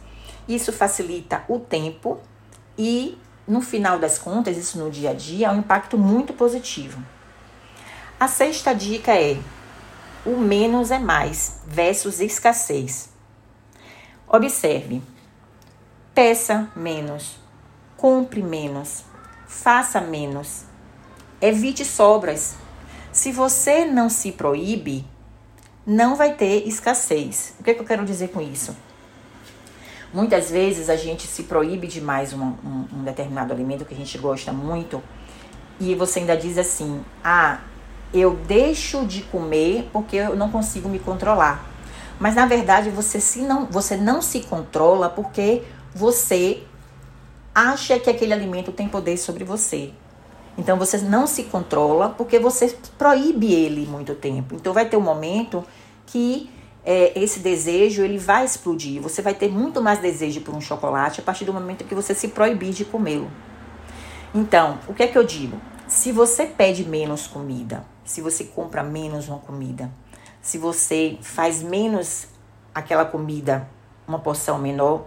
isso 0.49 0.73
facilita 0.73 1.44
o 1.49 1.59
tempo 1.59 2.20
e, 2.76 3.18
no 3.47 3.61
final 3.61 3.99
das 3.99 4.18
contas, 4.18 4.56
isso 4.56 4.78
no 4.78 4.90
dia 4.90 5.11
a 5.11 5.14
dia 5.14 5.49
é 5.49 5.50
um 5.50 5.59
impacto 5.59 5.97
muito 5.99 6.32
positivo. 6.32 7.02
A 8.18 8.28
sexta 8.28 8.75
dica 8.75 9.14
é: 9.14 9.38
o 10.25 10.37
menos 10.37 10.90
é 10.90 10.99
mais 10.99 11.61
versus 11.66 12.20
escassez. 12.20 13.11
Observe, 14.28 15.02
peça 16.14 16.70
menos, 16.76 17.37
compre 17.97 18.42
menos, 18.42 19.04
faça 19.47 20.00
menos, 20.00 20.64
evite 21.40 21.85
sobras 21.85 22.56
se 23.12 23.33
você 23.33 23.85
não 23.85 24.09
se 24.09 24.33
proíbe, 24.33 25.05
não 25.87 26.14
vai 26.14 26.35
ter 26.35 26.67
escassez. 26.67 27.55
O 27.59 27.64
que, 27.64 27.71
é 27.71 27.75
que 27.75 27.81
eu 27.81 27.87
quero 27.87 28.05
dizer 28.05 28.29
com 28.29 28.40
isso? 28.40 28.76
Muitas 30.12 30.50
vezes 30.50 30.90
a 30.90 30.97
gente 30.97 31.26
se 31.26 31.45
proíbe 31.45 31.87
demais 31.87 32.33
um, 32.33 32.43
um, 32.43 32.87
um 32.93 33.05
determinado 33.05 33.52
alimento 33.52 33.85
que 33.85 33.95
a 33.95 33.97
gente 33.97 34.19
gosta 34.19 34.52
muito 34.52 35.02
e 35.79 35.95
você 35.95 36.21
ainda 36.21 36.37
diz 36.37 36.59
assim: 36.59 37.05
ah, 37.23 37.61
eu 38.12 38.35
deixo 38.35 39.07
de 39.07 39.23
comer 39.23 39.88
porque 39.93 40.17
eu 40.17 40.37
não 40.37 40.50
consigo 40.50 40.88
me 40.88 40.99
controlar. 40.99 41.64
Mas 42.19 42.35
na 42.35 42.45
verdade 42.45 42.90
você, 42.90 43.21
se 43.21 43.40
não, 43.40 43.67
você 43.67 43.97
não 43.97 44.21
se 44.21 44.40
controla 44.40 45.09
porque 45.09 45.62
você 45.95 46.62
acha 47.55 47.99
que 47.99 48.11
aquele 48.11 48.33
alimento 48.33 48.73
tem 48.73 48.88
poder 48.88 49.17
sobre 49.17 49.45
você. 49.45 49.93
Então 50.59 50.76
você 50.76 50.99
não 50.99 51.26
se 51.26 51.45
controla 51.45 52.11
porque 52.11 52.38
você 52.38 52.76
proíbe 52.99 53.52
ele 53.52 53.87
muito 53.87 54.14
tempo. 54.14 54.54
Então 54.54 54.73
vai 54.73 54.88
ter 54.88 54.97
um 54.97 55.00
momento 55.00 55.64
que 56.07 56.50
é, 56.85 57.19
esse 57.19 57.40
desejo 57.40 58.02
ele 58.02 58.19
vai 58.19 58.45
explodir. 58.45 59.00
Você 59.00 59.23
vai 59.23 59.35
ter 59.35 59.49
muito 59.49 59.83
mais 59.83 60.00
desejo 60.00 60.40
por 60.40 60.54
um 60.54 60.61
chocolate 60.61 61.21
a 61.21 61.23
partir 61.23 61.45
do 61.45 61.52
momento 61.52 61.85
que 61.85 61.95
você 61.95 62.14
se 62.14 62.28
proibir 62.28 62.73
de 62.73 62.85
comê-lo. 62.85 63.30
Então, 64.35 64.78
o 64.87 64.95
que 64.95 65.02
é 65.02 65.09
que 65.09 65.19
eu 65.19 65.25
digo? 65.25 65.61
Se 65.88 66.12
você 66.12 66.47
pede 66.47 66.85
menos 66.85 67.26
comida, 67.26 67.85
se 68.04 68.21
você 68.21 68.45
compra 68.45 68.83
menos 68.83 69.28
uma 69.28 69.38
comida, 69.38 69.90
se 70.40 70.57
você 70.57 71.19
faz 71.21 71.62
menos 71.62 72.28
aquela 72.75 73.04
comida, 73.04 73.69
uma 74.07 74.19
porção 74.19 74.59
menor, 74.59 75.07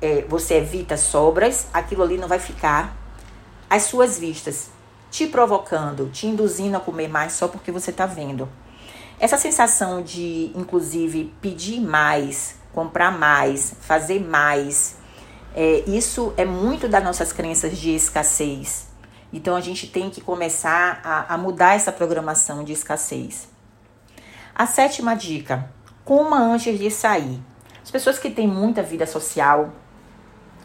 é, 0.00 0.22
você 0.28 0.54
evita 0.54 0.96
sobras, 0.96 1.68
aquilo 1.72 2.02
ali 2.02 2.18
não 2.18 2.28
vai 2.28 2.38
ficar 2.38 2.96
às 3.68 3.84
suas 3.84 4.18
vistas, 4.18 4.70
te 5.10 5.26
provocando, 5.26 6.10
te 6.10 6.26
induzindo 6.26 6.76
a 6.76 6.80
comer 6.80 7.08
mais 7.08 7.32
só 7.32 7.48
porque 7.48 7.72
você 7.72 7.90
está 7.90 8.06
vendo. 8.06 8.48
Essa 9.18 9.38
sensação 9.38 10.02
de, 10.02 10.52
inclusive, 10.54 11.32
pedir 11.40 11.80
mais, 11.80 12.56
comprar 12.72 13.10
mais, 13.10 13.74
fazer 13.80 14.20
mais, 14.20 14.96
é, 15.54 15.82
isso 15.86 16.34
é 16.36 16.44
muito 16.44 16.86
das 16.86 17.02
nossas 17.02 17.32
crenças 17.32 17.78
de 17.78 17.94
escassez. 17.94 18.88
Então 19.32 19.56
a 19.56 19.60
gente 19.60 19.86
tem 19.86 20.10
que 20.10 20.20
começar 20.20 21.00
a, 21.02 21.34
a 21.34 21.38
mudar 21.38 21.74
essa 21.74 21.90
programação 21.90 22.62
de 22.62 22.72
escassez. 22.72 23.48
A 24.54 24.66
sétima 24.66 25.16
dica: 25.16 25.68
coma 26.04 26.38
antes 26.38 26.78
de 26.78 26.90
sair. 26.90 27.40
As 27.82 27.90
pessoas 27.90 28.18
que 28.18 28.30
têm 28.30 28.46
muita 28.46 28.82
vida 28.82 29.06
social 29.06 29.72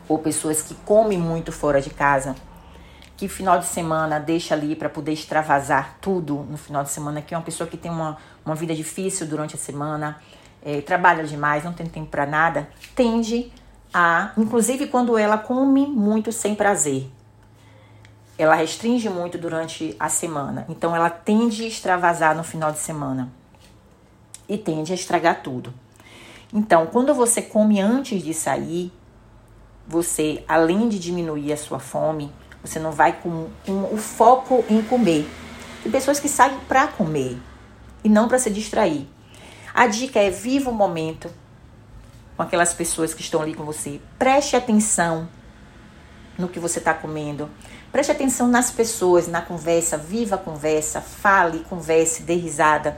ou 0.10 0.20
pessoas 0.20 0.62
que 0.62 0.74
comem 0.74 1.18
muito 1.18 1.52
fora 1.52 1.82
de 1.82 1.90
casa, 1.90 2.36
que 3.22 3.28
final 3.28 3.60
de 3.60 3.68
semana 3.68 4.20
deixa 4.20 4.56
ali 4.56 4.76
para 4.76 4.90
poder 4.90 5.12
extravasar 5.12 5.96
tudo 6.02 6.44
no 6.50 6.58
final 6.58 6.84
de 6.84 6.90
semana, 6.90 7.22
que 7.22 7.36
é 7.36 7.38
uma 7.38 7.44
pessoa 7.44 7.70
que 7.70 7.78
tem 7.78 7.92
uma, 7.92 8.18
uma 8.44 8.56
vida 8.56 8.74
difícil 8.74 9.28
durante 9.28 9.54
a 9.54 9.60
semana, 9.60 10.20
é, 10.66 10.82
trabalha 10.82 11.24
demais, 11.24 11.64
não 11.64 11.72
tem 11.72 11.86
tempo 11.86 12.10
para 12.10 12.26
nada, 12.26 12.68
tende 12.96 13.54
a, 13.94 14.32
inclusive 14.36 14.88
quando 14.88 15.20
ela 15.20 15.38
come 15.38 15.86
muito 15.86 16.32
sem 16.32 16.56
prazer, 16.56 17.12
ela 18.40 18.56
restringe 18.56 19.08
muito 19.08 19.38
durante 19.38 19.96
a 20.00 20.10
semana, 20.10 20.66
então 20.68 20.96
ela 20.96 21.12
tende 21.12 21.64
a 21.64 21.68
extravasar 21.68 22.36
no 22.36 22.44
final 22.44 22.72
de 22.72 22.80
semana 22.80 23.32
e 24.50 24.58
tende 24.58 24.94
a 24.94 24.96
estragar 24.96 25.44
tudo. 25.44 25.72
Então, 26.52 26.88
quando 26.88 27.14
você 27.14 27.40
come 27.40 27.80
antes 27.80 28.24
de 28.24 28.34
sair, 28.34 28.92
você, 29.88 30.44
além 30.48 30.90
de 30.90 30.98
diminuir 30.98 31.54
a 31.54 31.58
sua 31.58 31.78
fome, 31.78 32.32
você 32.64 32.80
não 32.80 32.92
vai 32.92 33.14
com, 33.14 33.50
com 33.66 33.94
o 33.94 33.98
foco 33.98 34.64
em 34.70 34.82
comer. 34.82 35.28
Tem 35.84 35.92
pessoas 35.92 36.20
que 36.20 36.30
saem 36.30 36.58
para 36.68 36.88
comer 36.88 37.38
e 38.04 38.10
não 38.10 38.28
para 38.28 38.38
se 38.40 38.50
distrair. 38.50 39.08
A 39.74 39.88
dica 39.88 40.20
é 40.20 40.30
viva 40.30 40.70
o 40.70 40.74
momento 40.74 41.30
com 42.38 42.44
aquelas 42.44 42.74
pessoas 42.74 43.14
que 43.14 43.22
estão 43.22 43.42
ali 43.42 43.54
com 43.54 43.64
você. 43.64 44.00
Preste 44.20 44.56
atenção 44.56 45.28
no 46.38 46.48
que 46.48 46.60
você 46.60 46.80
está 46.80 46.94
comendo. 46.94 47.50
Preste 47.92 48.12
atenção 48.12 48.48
nas 48.48 48.72
pessoas, 48.72 49.28
na 49.28 49.42
conversa. 49.42 49.98
Viva 49.98 50.36
a 50.36 50.38
conversa. 50.38 51.02
Fale, 51.02 51.60
converse, 51.70 52.24
dê 52.24 52.36
risada. 52.36 52.98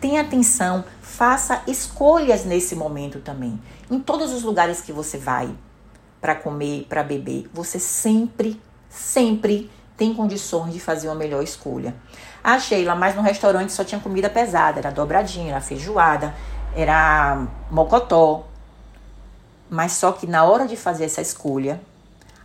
Tenha 0.00 0.22
atenção. 0.22 0.84
Faça 1.00 1.62
escolhas 1.66 2.44
nesse 2.44 2.74
momento 2.74 3.20
também. 3.20 3.60
Em 3.90 4.00
todos 4.00 4.32
os 4.32 4.42
lugares 4.42 4.80
que 4.80 4.92
você 4.92 5.18
vai 5.18 5.54
para 6.26 6.34
comer, 6.34 6.86
para 6.88 7.04
beber, 7.04 7.48
você 7.54 7.78
sempre, 7.78 8.60
sempre 8.90 9.70
tem 9.96 10.12
condições 10.12 10.72
de 10.72 10.80
fazer 10.80 11.06
uma 11.06 11.14
melhor 11.14 11.40
escolha. 11.40 11.94
Ah, 12.42 12.58
Sheila, 12.58 12.96
mas 12.96 13.14
no 13.14 13.22
restaurante 13.22 13.72
só 13.72 13.84
tinha 13.84 14.00
comida 14.00 14.28
pesada, 14.28 14.80
era 14.80 14.90
dobradinha, 14.90 15.52
era 15.52 15.60
feijoada, 15.60 16.34
era 16.74 17.46
mocotó. 17.70 18.44
Mas 19.70 19.92
só 19.92 20.10
que 20.10 20.26
na 20.26 20.42
hora 20.42 20.66
de 20.66 20.76
fazer 20.76 21.04
essa 21.04 21.20
escolha, 21.20 21.80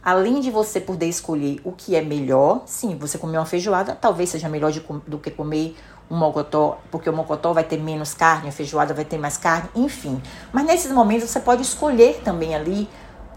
além 0.03 0.41
de 0.41 0.51
você 0.51 0.79
poder 0.79 1.07
escolher 1.07 1.59
o 1.63 1.71
que 1.71 1.95
é 1.95 2.03
melhor, 2.03 2.61
sim, 2.67 2.95
você 2.95 3.17
comer 3.17 3.39
uma 3.39 3.47
feijoada, 3.47 3.97
talvez 3.99 4.29
seja 4.29 4.47
melhor 4.47 4.71
de, 4.71 4.79
do 5.07 5.17
que 5.17 5.31
comer 5.31 5.75
um 6.07 6.17
mocotó, 6.17 6.77
porque 6.91 7.09
o 7.09 7.13
mocotó 7.13 7.51
vai 7.51 7.63
ter 7.63 7.77
menos 7.77 8.13
carne, 8.13 8.49
a 8.49 8.51
feijoada 8.51 8.93
vai 8.93 9.05
ter 9.05 9.17
mais 9.17 9.37
carne, 9.37 9.71
enfim. 9.73 10.21
Mas 10.53 10.65
nesses 10.67 10.91
momentos 10.91 11.27
você 11.27 11.39
pode 11.39 11.63
escolher 11.63 12.21
também 12.23 12.53
ali 12.53 12.87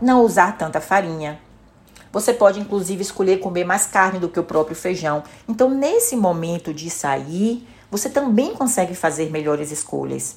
não 0.04 0.22
usar 0.22 0.58
tanta 0.58 0.82
farinha, 0.82 1.40
você 2.12 2.32
pode, 2.34 2.60
inclusive, 2.60 3.00
escolher 3.00 3.40
comer 3.40 3.64
mais 3.64 3.86
carne 3.86 4.20
do 4.20 4.28
que 4.28 4.38
o 4.38 4.44
próprio 4.44 4.76
feijão. 4.76 5.24
Então, 5.48 5.70
nesse 5.70 6.14
momento 6.14 6.74
de 6.74 6.90
sair, 6.90 7.66
você 7.90 8.10
também 8.10 8.54
consegue 8.54 8.94
fazer 8.94 9.30
melhores 9.30 9.72
escolhas. 9.72 10.36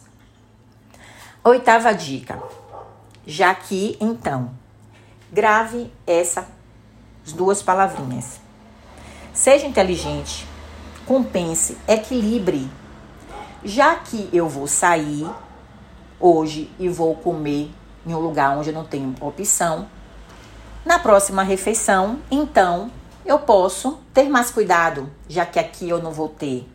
Oitava 1.44 1.94
dica. 1.94 2.42
Já 3.26 3.54
que, 3.54 3.98
então, 4.00 4.52
grave 5.32 5.92
essas 6.08 6.46
duas 7.36 7.62
palavrinhas. 7.62 8.40
Seja 9.34 9.68
inteligente, 9.68 10.48
compense, 11.06 11.78
equilibre. 11.88 12.70
Já 13.66 13.96
que 13.96 14.30
eu 14.32 14.48
vou 14.48 14.66
sair 14.66 15.30
hoje 16.20 16.72
e 16.80 16.88
vou 16.88 17.16
comer 17.16 17.70
em 18.08 18.14
um 18.14 18.20
lugar 18.20 18.58
onde 18.58 18.70
eu 18.70 18.74
não 18.74 18.86
tenho 18.86 19.14
opção, 19.20 19.88
na 20.86 20.98
próxima 20.98 21.44
refeição, 21.44 22.20
então, 22.32 22.90
eu 23.26 23.40
posso 23.40 24.00
ter 24.14 24.30
mais 24.30 24.50
cuidado, 24.50 25.10
já 25.28 25.46
que 25.46 25.60
aqui 25.60 25.90
eu 25.90 26.02
não 26.02 26.12
vou 26.12 26.30
ter. 26.30 26.66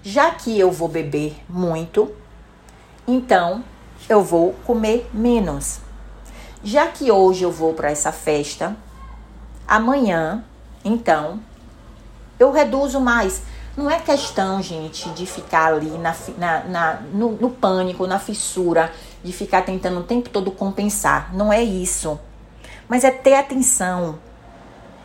Já 0.00 0.30
que 0.30 0.56
eu 0.56 0.70
vou 0.70 0.86
beber 0.86 1.36
muito, 1.48 2.14
então 3.06 3.64
eu 4.08 4.22
vou 4.22 4.52
comer 4.64 5.10
menos. 5.12 5.80
Já 6.62 6.86
que 6.86 7.10
hoje 7.10 7.42
eu 7.42 7.50
vou 7.50 7.74
para 7.74 7.90
essa 7.90 8.12
festa, 8.12 8.76
amanhã, 9.66 10.44
então, 10.84 11.40
eu 12.38 12.52
reduzo 12.52 13.00
mais. 13.00 13.42
Não 13.76 13.90
é 13.90 13.98
questão, 13.98 14.62
gente, 14.62 15.10
de 15.10 15.26
ficar 15.26 15.74
ali 15.74 15.90
na, 15.98 16.14
na, 16.38 16.64
na 16.64 16.94
no, 17.12 17.32
no 17.32 17.50
pânico, 17.50 18.06
na 18.06 18.20
fissura, 18.20 18.92
de 19.26 19.32
ficar 19.32 19.62
tentando 19.62 20.00
o 20.00 20.04
tempo 20.04 20.30
todo 20.30 20.52
compensar. 20.52 21.34
Não 21.34 21.52
é 21.52 21.62
isso. 21.62 22.18
Mas 22.88 23.02
é 23.02 23.10
ter 23.10 23.34
atenção, 23.34 24.20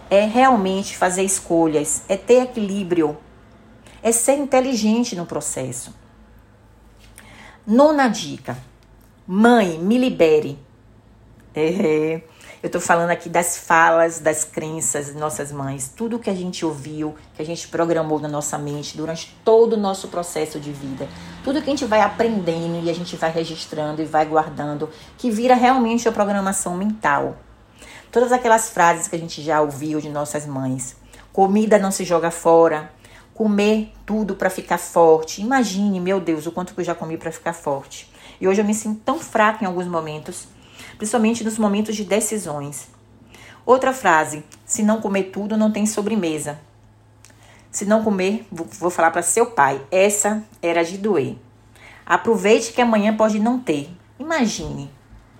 é 0.09 0.25
realmente 0.25 0.95
fazer 0.95 1.23
escolhas, 1.23 2.03
é 2.07 2.15
ter 2.15 2.43
equilíbrio, 2.43 3.17
é 4.03 4.11
ser 4.11 4.37
inteligente 4.37 5.15
no 5.15 5.25
processo. 5.25 5.93
Nona 7.65 8.07
dica: 8.07 8.55
mãe, 9.25 9.79
me 9.79 9.97
libere. 9.97 10.59
É, 11.55 12.21
eu 12.63 12.67
estou 12.67 12.79
falando 12.79 13.09
aqui 13.09 13.27
das 13.27 13.57
falas, 13.57 14.19
das 14.19 14.43
crenças 14.43 15.07
de 15.07 15.13
nossas 15.13 15.51
mães, 15.51 15.91
tudo 15.95 16.19
que 16.19 16.29
a 16.29 16.35
gente 16.35 16.63
ouviu, 16.63 17.15
que 17.35 17.41
a 17.41 17.45
gente 17.45 17.67
programou 17.67 18.19
na 18.19 18.27
nossa 18.27 18.55
mente 18.55 18.95
durante 18.95 19.35
todo 19.43 19.73
o 19.73 19.77
nosso 19.77 20.09
processo 20.09 20.59
de 20.59 20.71
vida, 20.71 21.07
tudo 21.43 21.59
que 21.59 21.67
a 21.67 21.73
gente 21.73 21.85
vai 21.85 22.01
aprendendo 22.01 22.85
e 22.85 22.89
a 22.89 22.93
gente 22.93 23.15
vai 23.15 23.31
registrando 23.31 24.01
e 24.01 24.05
vai 24.05 24.25
guardando, 24.25 24.89
que 25.17 25.31
vira 25.31 25.55
realmente 25.55 26.07
a 26.07 26.11
programação 26.11 26.77
mental. 26.77 27.35
Todas 28.11 28.31
aquelas 28.31 28.69
frases 28.69 29.07
que 29.07 29.15
a 29.15 29.19
gente 29.19 29.41
já 29.41 29.59
ouviu 29.59 29.99
de 29.99 30.09
nossas 30.09 30.45
mães. 30.45 30.95
Comida 31.33 31.79
não 31.79 31.91
se 31.91 32.03
joga 32.03 32.29
fora. 32.29 32.91
Comer 33.33 33.91
tudo 34.05 34.35
para 34.35 34.49
ficar 34.49 34.77
forte. 34.77 35.41
Imagine, 35.41 35.99
meu 35.99 36.19
Deus, 36.19 36.45
o 36.45 36.51
quanto 36.51 36.75
que 36.75 36.81
eu 36.81 36.85
já 36.85 36.93
comi 36.93 37.17
para 37.17 37.31
ficar 37.31 37.53
forte. 37.53 38.11
E 38.39 38.47
hoje 38.47 38.61
eu 38.61 38.65
me 38.65 38.75
sinto 38.75 39.01
tão 39.05 39.17
fraca 39.17 39.63
em 39.63 39.67
alguns 39.67 39.87
momentos, 39.87 40.47
principalmente 41.01 41.43
nos 41.43 41.57
momentos 41.57 41.95
de 41.95 42.03
decisões. 42.03 42.87
Outra 43.65 43.91
frase: 43.91 44.43
se 44.63 44.83
não 44.83 45.01
comer 45.01 45.31
tudo, 45.31 45.57
não 45.57 45.71
tem 45.71 45.87
sobremesa. 45.87 46.59
Se 47.71 47.85
não 47.85 48.03
comer, 48.03 48.45
vou 48.51 48.91
falar 48.91 49.09
para 49.09 49.23
seu 49.23 49.47
pai. 49.47 49.81
Essa 49.89 50.43
era 50.61 50.83
de 50.83 50.99
doer. 50.99 51.35
Aproveite 52.05 52.71
que 52.71 52.81
amanhã 52.81 53.17
pode 53.17 53.39
não 53.39 53.59
ter. 53.59 53.89
Imagine 54.19 54.91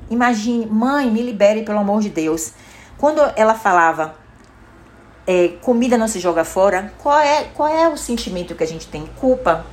Imagine, 0.10 0.66
mãe, 0.66 1.12
me 1.12 1.22
libere 1.22 1.62
pelo 1.62 1.78
amor 1.78 2.02
de 2.02 2.10
Deus. 2.10 2.54
Quando 2.98 3.22
ela 3.36 3.54
falava 3.54 4.16
é, 5.28 5.50
comida 5.62 5.96
não 5.96 6.08
se 6.08 6.20
joga 6.20 6.44
fora, 6.44 6.92
qual 6.98 7.20
é, 7.20 7.44
qual 7.54 7.70
é 7.70 7.88
o 7.88 7.96
sentimento 7.96 8.56
que 8.56 8.64
a 8.64 8.68
gente 8.68 8.88
tem? 8.88 9.06
Culpa. 9.20 9.64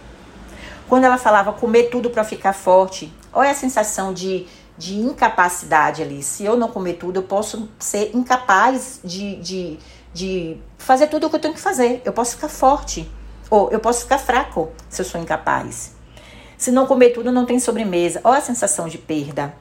Quando 0.86 1.04
ela 1.04 1.16
falava 1.16 1.50
comer 1.54 1.84
tudo 1.84 2.10
para 2.10 2.24
ficar 2.24 2.52
forte, 2.52 3.10
olha 3.32 3.50
a 3.50 3.54
sensação 3.54 4.12
de, 4.12 4.46
de 4.78 4.96
incapacidade 4.96 6.02
ali. 6.02 6.22
Se 6.22 6.44
eu 6.44 6.56
não 6.56 6.68
comer 6.68 6.94
tudo, 6.94 7.18
eu 7.18 7.24
posso 7.24 7.68
ser 7.78 8.12
incapaz 8.14 9.00
de, 9.02 9.36
de, 9.36 9.78
de 10.14 10.56
fazer 10.78 11.08
tudo 11.08 11.26
o 11.26 11.30
que 11.30 11.36
eu 11.36 11.40
tenho 11.40 11.54
que 11.54 11.60
fazer. 11.60 12.00
Eu 12.04 12.12
posso 12.12 12.36
ficar 12.36 12.48
forte. 12.48 13.10
Ou 13.50 13.70
eu 13.70 13.80
posso 13.80 14.02
ficar 14.02 14.18
fraco 14.18 14.70
se 14.88 15.02
eu 15.02 15.04
sou 15.04 15.20
incapaz. 15.20 15.96
Se 16.56 16.70
não 16.70 16.86
comer 16.86 17.10
tudo, 17.10 17.32
não 17.32 17.44
tem 17.44 17.58
sobremesa. 17.58 18.20
Olha 18.22 18.38
a 18.38 18.42
sensação 18.42 18.88
de 18.88 18.98
perda. 18.98 19.54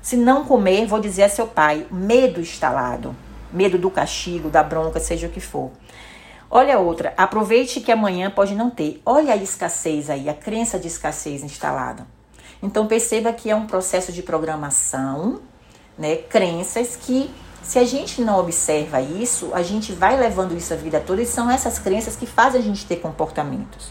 Se 0.00 0.16
não 0.16 0.44
comer, 0.44 0.86
vou 0.86 1.00
dizer 1.00 1.24
a 1.24 1.28
seu 1.28 1.46
pai, 1.46 1.86
medo 1.90 2.40
instalado, 2.40 3.16
medo 3.50 3.78
do 3.78 3.90
castigo, 3.90 4.50
da 4.50 4.62
bronca, 4.62 5.00
seja 5.00 5.26
o 5.26 5.30
que 5.30 5.40
for. 5.40 5.70
Olha 6.50 6.78
outra, 6.78 7.14
aproveite 7.16 7.80
que 7.80 7.90
amanhã 7.90 8.30
pode 8.30 8.54
não 8.54 8.70
ter. 8.70 9.00
Olha 9.04 9.32
a 9.32 9.36
escassez 9.36 10.10
aí, 10.10 10.28
a 10.28 10.34
crença 10.34 10.78
de 10.78 10.86
escassez 10.86 11.42
instalada. 11.42 12.06
Então 12.62 12.86
perceba 12.86 13.32
que 13.32 13.50
é 13.50 13.56
um 13.56 13.66
processo 13.66 14.12
de 14.12 14.22
programação, 14.22 15.40
né? 15.98 16.16
Crenças 16.16 16.96
que 16.96 17.30
se 17.64 17.78
a 17.78 17.84
gente 17.84 18.20
não 18.20 18.38
observa 18.38 19.00
isso, 19.00 19.50
a 19.54 19.62
gente 19.62 19.90
vai 19.92 20.18
levando 20.18 20.54
isso 20.54 20.74
a 20.74 20.76
vida 20.76 21.00
toda 21.00 21.22
e 21.22 21.26
são 21.26 21.50
essas 21.50 21.78
crenças 21.78 22.14
que 22.14 22.26
fazem 22.26 22.60
a 22.60 22.64
gente 22.64 22.84
ter 22.84 22.96
comportamentos. 22.96 23.90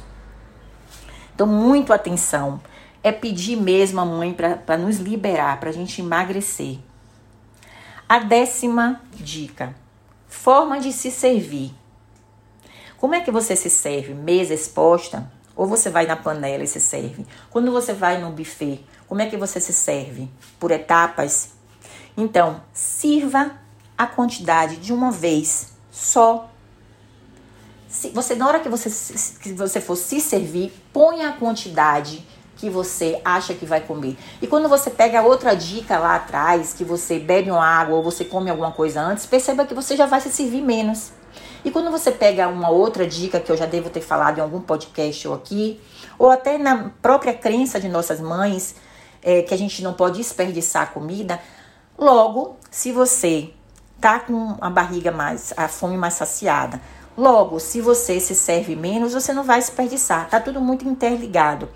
Então, 1.33 1.47
muito 1.47 1.91
atenção 1.91 2.61
é 3.01 3.11
pedir 3.11 3.55
mesmo 3.55 3.99
a 3.99 4.05
mãe 4.05 4.31
para 4.33 4.77
nos 4.77 4.97
liberar, 4.97 5.59
para 5.59 5.69
a 5.69 5.73
gente 5.73 6.01
emagrecer. 6.01 6.77
A 8.07 8.19
décima 8.19 9.01
dica: 9.11 9.75
forma 10.27 10.79
de 10.79 10.93
se 10.93 11.09
servir. 11.09 11.73
Como 12.97 13.15
é 13.15 13.21
que 13.21 13.31
você 13.31 13.55
se 13.55 13.71
serve? 13.71 14.13
Mesa 14.13 14.53
exposta? 14.53 15.29
Ou 15.55 15.67
você 15.67 15.89
vai 15.89 16.05
na 16.05 16.15
panela 16.15 16.63
e 16.63 16.67
se 16.67 16.79
serve? 16.79 17.25
Quando 17.49 17.71
você 17.71 17.93
vai 17.93 18.19
no 18.19 18.31
buffet, 18.31 18.83
como 19.07 19.21
é 19.21 19.27
que 19.27 19.37
você 19.37 19.59
se 19.59 19.73
serve? 19.73 20.29
Por 20.59 20.71
etapas? 20.71 21.49
Então, 22.17 22.61
sirva 22.73 23.51
a 23.97 24.07
quantidade 24.07 24.77
de 24.77 24.91
uma 24.91 25.11
vez 25.11 25.73
só. 25.91 26.49
Se 27.87 28.09
você 28.09 28.33
na 28.33 28.47
hora 28.47 28.59
que 28.59 28.69
você 28.69 28.89
que 29.39 29.53
você 29.53 29.79
for 29.79 29.95
se 29.95 30.19
servir, 30.19 30.73
ponha 30.91 31.29
a 31.29 31.33
quantidade 31.33 32.25
que 32.57 32.69
você 32.69 33.19
acha 33.23 33.53
que 33.53 33.65
vai 33.65 33.81
comer. 33.81 34.17
E 34.41 34.47
quando 34.47 34.69
você 34.69 34.89
pega 34.89 35.21
outra 35.21 35.53
dica 35.53 35.99
lá 35.99 36.15
atrás, 36.15 36.73
que 36.73 36.83
você 36.83 37.19
bebe 37.19 37.51
uma 37.51 37.65
água 37.65 37.95
ou 37.95 38.03
você 38.03 38.23
come 38.23 38.49
alguma 38.49 38.71
coisa 38.71 39.01
antes, 39.01 39.25
perceba 39.25 39.65
que 39.65 39.73
você 39.73 39.95
já 39.95 40.05
vai 40.05 40.21
se 40.21 40.31
servir 40.31 40.61
menos. 40.61 41.11
E 41.63 41.71
quando 41.71 41.89
você 41.89 42.11
pega 42.11 42.47
uma 42.47 42.69
outra 42.69 43.07
dica 43.07 43.39
que 43.39 43.51
eu 43.51 43.55
já 43.55 43.65
devo 43.65 43.89
ter 43.89 44.01
falado 44.01 44.37
em 44.37 44.41
algum 44.41 44.59
podcast 44.59 45.27
ou 45.27 45.33
aqui, 45.33 45.79
ou 46.19 46.29
até 46.29 46.57
na 46.57 46.91
própria 47.01 47.33
crença 47.33 47.79
de 47.79 47.87
nossas 47.87 48.19
mães, 48.19 48.75
é, 49.21 49.41
que 49.41 49.53
a 49.53 49.57
gente 49.57 49.81
não 49.81 49.93
pode 49.93 50.17
desperdiçar 50.17 50.91
comida, 50.91 51.39
logo, 51.97 52.57
se 52.69 52.91
você 52.91 53.51
tá 54.01 54.19
com 54.19 54.57
a 54.59 54.69
barriga 54.69 55.11
mais, 55.11 55.53
a 55.55 55.69
fome 55.69 55.95
mais 55.95 56.15
saciada, 56.15 56.81
logo, 57.17 57.59
se 57.59 57.79
você 57.79 58.19
se 58.19 58.35
serve 58.35 58.75
menos, 58.75 59.13
você 59.13 59.31
não 59.31 59.43
vai 59.43 59.59
desperdiçar. 59.59 60.29
Tá 60.29 60.41
tudo 60.41 60.59
muito 60.59 60.85
interligado. 60.85 61.69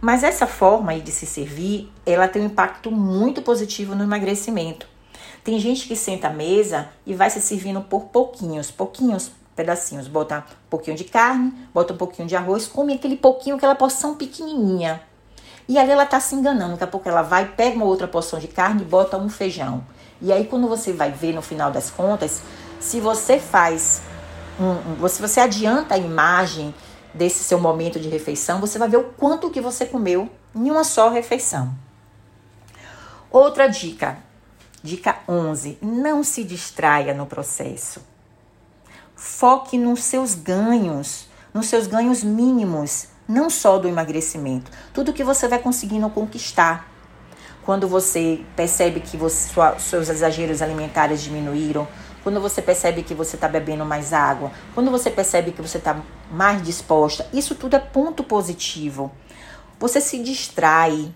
Mas 0.00 0.22
essa 0.22 0.46
forma 0.46 0.92
aí 0.92 1.00
de 1.00 1.10
se 1.10 1.26
servir, 1.26 1.90
ela 2.06 2.28
tem 2.28 2.42
um 2.42 2.46
impacto 2.46 2.90
muito 2.90 3.42
positivo 3.42 3.94
no 3.94 4.04
emagrecimento. 4.04 4.93
Tem 5.44 5.60
gente 5.60 5.86
que 5.86 5.94
senta 5.94 6.28
à 6.28 6.30
mesa 6.30 6.88
e 7.04 7.12
vai 7.12 7.28
se 7.28 7.38
servindo 7.38 7.82
por 7.82 8.04
pouquinhos, 8.04 8.70
pouquinhos 8.70 9.30
pedacinhos. 9.54 10.08
Bota 10.08 10.38
um 10.38 10.70
pouquinho 10.70 10.96
de 10.96 11.04
carne, 11.04 11.52
bota 11.72 11.92
um 11.92 11.96
pouquinho 11.98 12.26
de 12.26 12.34
arroz, 12.34 12.66
come 12.66 12.94
aquele 12.94 13.14
pouquinho, 13.14 13.56
aquela 13.56 13.74
porção 13.74 14.14
pequenininha. 14.14 15.02
E 15.68 15.78
ali 15.78 15.90
ela 15.90 16.06
tá 16.06 16.18
se 16.18 16.34
enganando. 16.34 16.72
Daqui 16.72 16.84
a 16.84 16.86
pouco 16.86 17.06
ela 17.10 17.20
vai, 17.20 17.46
pega 17.46 17.76
uma 17.76 17.84
outra 17.84 18.08
porção 18.08 18.38
de 18.38 18.48
carne 18.48 18.80
e 18.80 18.86
bota 18.86 19.18
um 19.18 19.28
feijão. 19.28 19.84
E 20.20 20.32
aí 20.32 20.46
quando 20.46 20.66
você 20.66 20.94
vai 20.94 21.12
ver 21.12 21.34
no 21.34 21.42
final 21.42 21.70
das 21.70 21.90
contas, 21.90 22.42
se 22.80 22.98
você 22.98 23.38
faz, 23.38 24.00
um, 24.58 25.06
se 25.08 25.20
você 25.20 25.40
adianta 25.40 25.94
a 25.94 25.98
imagem 25.98 26.74
desse 27.12 27.44
seu 27.44 27.60
momento 27.60 28.00
de 28.00 28.08
refeição, 28.08 28.60
você 28.60 28.78
vai 28.78 28.88
ver 28.88 28.96
o 28.96 29.04
quanto 29.04 29.50
que 29.50 29.60
você 29.60 29.84
comeu 29.84 30.30
em 30.54 30.70
uma 30.70 30.84
só 30.84 31.10
refeição. 31.10 31.74
Outra 33.30 33.66
dica, 33.66 34.18
dica 34.84 35.16
11, 35.26 35.78
não 35.80 36.22
se 36.22 36.44
distraia 36.44 37.14
no 37.14 37.24
processo. 37.24 38.02
Foque 39.16 39.78
nos 39.78 40.04
seus 40.04 40.34
ganhos, 40.34 41.26
nos 41.54 41.68
seus 41.68 41.86
ganhos 41.86 42.22
mínimos, 42.22 43.08
não 43.26 43.48
só 43.48 43.78
do 43.78 43.88
emagrecimento, 43.88 44.70
tudo 44.92 45.14
que 45.14 45.24
você 45.24 45.48
vai 45.48 45.58
conseguindo 45.58 46.10
conquistar. 46.10 46.86
Quando 47.64 47.88
você 47.88 48.44
percebe 48.54 49.00
que 49.00 49.16
você, 49.16 49.54
sua, 49.54 49.78
seus 49.78 50.10
exageros 50.10 50.60
alimentares 50.60 51.22
diminuíram, 51.22 51.88
quando 52.22 52.38
você 52.38 52.60
percebe 52.60 53.02
que 53.02 53.14
você 53.14 53.36
está 53.36 53.48
bebendo 53.48 53.86
mais 53.86 54.12
água, 54.12 54.52
quando 54.74 54.90
você 54.90 55.10
percebe 55.10 55.52
que 55.52 55.62
você 55.62 55.78
está 55.78 55.98
mais 56.30 56.62
disposta, 56.62 57.26
isso 57.32 57.54
tudo 57.54 57.74
é 57.74 57.78
ponto 57.78 58.22
positivo. 58.22 59.10
Você 59.80 59.98
se 59.98 60.22
distrai 60.22 61.10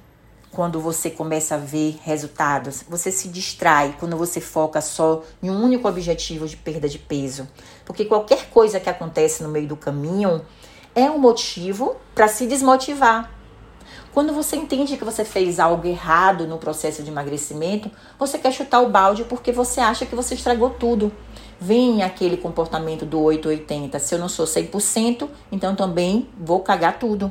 quando 0.50 0.80
você 0.80 1.10
começa 1.10 1.54
a 1.54 1.58
ver 1.58 1.98
resultados. 2.02 2.84
Você 2.88 3.10
se 3.10 3.28
distrai 3.28 3.94
quando 3.98 4.16
você 4.16 4.40
foca 4.40 4.80
só 4.80 5.22
em 5.42 5.50
um 5.50 5.62
único 5.62 5.88
objetivo 5.88 6.46
de 6.46 6.56
perda 6.56 6.88
de 6.88 6.98
peso. 6.98 7.48
Porque 7.84 8.04
qualquer 8.04 8.50
coisa 8.50 8.80
que 8.80 8.88
acontece 8.88 9.42
no 9.42 9.48
meio 9.48 9.68
do 9.68 9.76
caminho 9.76 10.42
é 10.94 11.10
um 11.10 11.18
motivo 11.18 11.96
para 12.14 12.28
se 12.28 12.46
desmotivar. 12.46 13.38
Quando 14.12 14.32
você 14.32 14.56
entende 14.56 14.96
que 14.96 15.04
você 15.04 15.24
fez 15.24 15.60
algo 15.60 15.86
errado 15.86 16.46
no 16.46 16.58
processo 16.58 17.02
de 17.02 17.10
emagrecimento, 17.10 17.90
você 18.18 18.38
quer 18.38 18.52
chutar 18.52 18.80
o 18.80 18.88
balde 18.88 19.24
porque 19.24 19.52
você 19.52 19.80
acha 19.80 20.06
que 20.06 20.14
você 20.14 20.34
estragou 20.34 20.70
tudo. 20.70 21.12
Vem 21.60 22.02
aquele 22.02 22.36
comportamento 22.36 23.04
do 23.04 23.20
880. 23.20 23.98
Se 23.98 24.14
eu 24.14 24.18
não 24.18 24.28
sou 24.28 24.46
100%, 24.46 25.28
então 25.52 25.76
também 25.76 26.28
vou 26.36 26.60
cagar 26.60 26.98
tudo. 26.98 27.30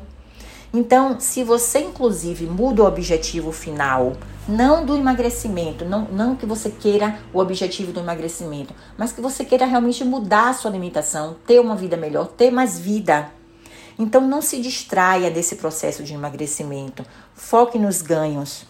Então, 0.73 1.19
se 1.19 1.43
você 1.43 1.79
inclusive 1.79 2.45
muda 2.45 2.83
o 2.83 2.85
objetivo 2.85 3.51
final, 3.51 4.13
não 4.47 4.85
do 4.85 4.95
emagrecimento, 4.95 5.85
não, 5.85 6.01
não 6.05 6.35
que 6.35 6.45
você 6.45 6.69
queira 6.69 7.19
o 7.33 7.39
objetivo 7.39 7.91
do 7.91 7.99
emagrecimento, 7.99 8.73
mas 8.97 9.11
que 9.11 9.21
você 9.21 9.45
queira 9.45 9.65
realmente 9.65 10.03
mudar 10.03 10.49
a 10.49 10.53
sua 10.53 10.71
alimentação, 10.71 11.35
ter 11.45 11.59
uma 11.59 11.75
vida 11.75 11.95
melhor, 11.97 12.27
ter 12.27 12.51
mais 12.51 12.77
vida, 12.77 13.31
então 13.99 14.21
não 14.21 14.41
se 14.41 14.61
distraia 14.61 15.31
desse 15.31 15.55
processo 15.55 16.03
de 16.03 16.13
emagrecimento. 16.13 17.03
Foque 17.33 17.79
nos 17.79 18.01
ganhos. 18.01 18.65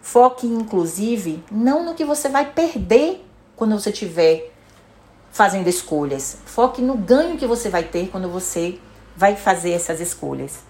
Foque, 0.00 0.46
inclusive, 0.46 1.42
não 1.50 1.84
no 1.84 1.94
que 1.94 2.04
você 2.04 2.28
vai 2.28 2.50
perder 2.50 3.24
quando 3.56 3.78
você 3.78 3.90
estiver 3.90 4.52
fazendo 5.30 5.68
escolhas. 5.68 6.38
Foque 6.46 6.80
no 6.80 6.96
ganho 6.96 7.36
que 7.36 7.46
você 7.46 7.68
vai 7.68 7.82
ter 7.82 8.08
quando 8.08 8.28
você 8.28 8.78
vai 9.16 9.36
fazer 9.36 9.72
essas 9.72 10.00
escolhas. 10.00 10.69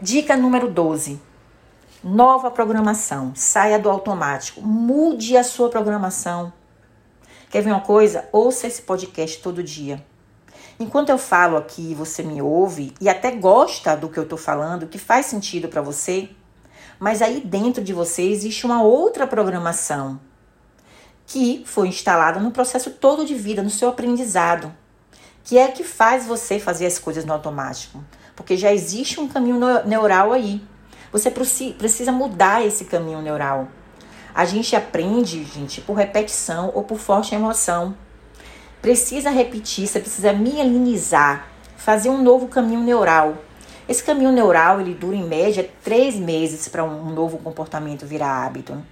Dica 0.00 0.36
número 0.36 0.70
12. 0.70 1.18
Nova 2.04 2.50
programação. 2.50 3.32
Saia 3.34 3.78
do 3.78 3.88
automático. 3.88 4.60
Mude 4.60 5.38
a 5.38 5.42
sua 5.42 5.70
programação. 5.70 6.52
Quer 7.50 7.62
ver 7.62 7.70
uma 7.70 7.80
coisa? 7.80 8.28
Ouça 8.30 8.66
esse 8.66 8.82
podcast 8.82 9.40
todo 9.40 9.62
dia. 9.62 10.04
Enquanto 10.78 11.08
eu 11.08 11.16
falo 11.16 11.56
aqui, 11.56 11.94
você 11.94 12.22
me 12.22 12.42
ouve 12.42 12.92
e 13.00 13.08
até 13.08 13.30
gosta 13.30 13.96
do 13.96 14.10
que 14.10 14.18
eu 14.18 14.24
estou 14.24 14.36
falando, 14.36 14.86
que 14.86 14.98
faz 14.98 15.24
sentido 15.24 15.66
para 15.66 15.80
você, 15.80 16.28
mas 17.00 17.22
aí 17.22 17.40
dentro 17.40 17.82
de 17.82 17.94
você 17.94 18.22
existe 18.22 18.66
uma 18.66 18.82
outra 18.82 19.26
programação 19.26 20.20
que 21.26 21.62
foi 21.64 21.88
instalada 21.88 22.38
no 22.38 22.50
processo 22.50 22.90
todo 22.90 23.24
de 23.24 23.34
vida, 23.34 23.62
no 23.62 23.70
seu 23.70 23.88
aprendizado, 23.88 24.70
que 25.42 25.56
é 25.56 25.68
que 25.68 25.82
faz 25.82 26.26
você 26.26 26.58
fazer 26.58 26.84
as 26.84 26.98
coisas 26.98 27.24
no 27.24 27.32
automático, 27.32 28.04
porque 28.36 28.56
já 28.56 28.72
existe 28.72 29.18
um 29.18 29.26
caminho 29.26 29.58
neural 29.84 30.32
aí. 30.32 30.62
Você 31.10 31.30
precisa 31.30 32.12
mudar 32.12 32.64
esse 32.64 32.84
caminho 32.84 33.20
neural. 33.20 33.68
A 34.34 34.44
gente 34.44 34.76
aprende, 34.76 35.42
gente, 35.44 35.80
por 35.80 35.94
repetição 35.94 36.70
ou 36.74 36.84
por 36.84 36.98
forte 36.98 37.34
emoção 37.34 37.96
precisa 38.82 39.30
repetir, 39.30 39.86
você 39.86 40.00
precisa 40.00 40.32
mielinizar, 40.32 41.48
fazer 41.76 42.08
um 42.08 42.22
novo 42.22 42.48
caminho 42.48 42.80
neural. 42.80 43.38
Esse 43.88 44.02
caminho 44.02 44.32
neural 44.32 44.80
ele 44.80 44.94
dura 44.94 45.16
em 45.16 45.26
média 45.26 45.68
três 45.82 46.16
meses 46.16 46.68
para 46.68 46.84
um 46.84 47.12
novo 47.12 47.38
comportamento 47.38 48.06
virar 48.06 48.44
hábito. 48.44 48.82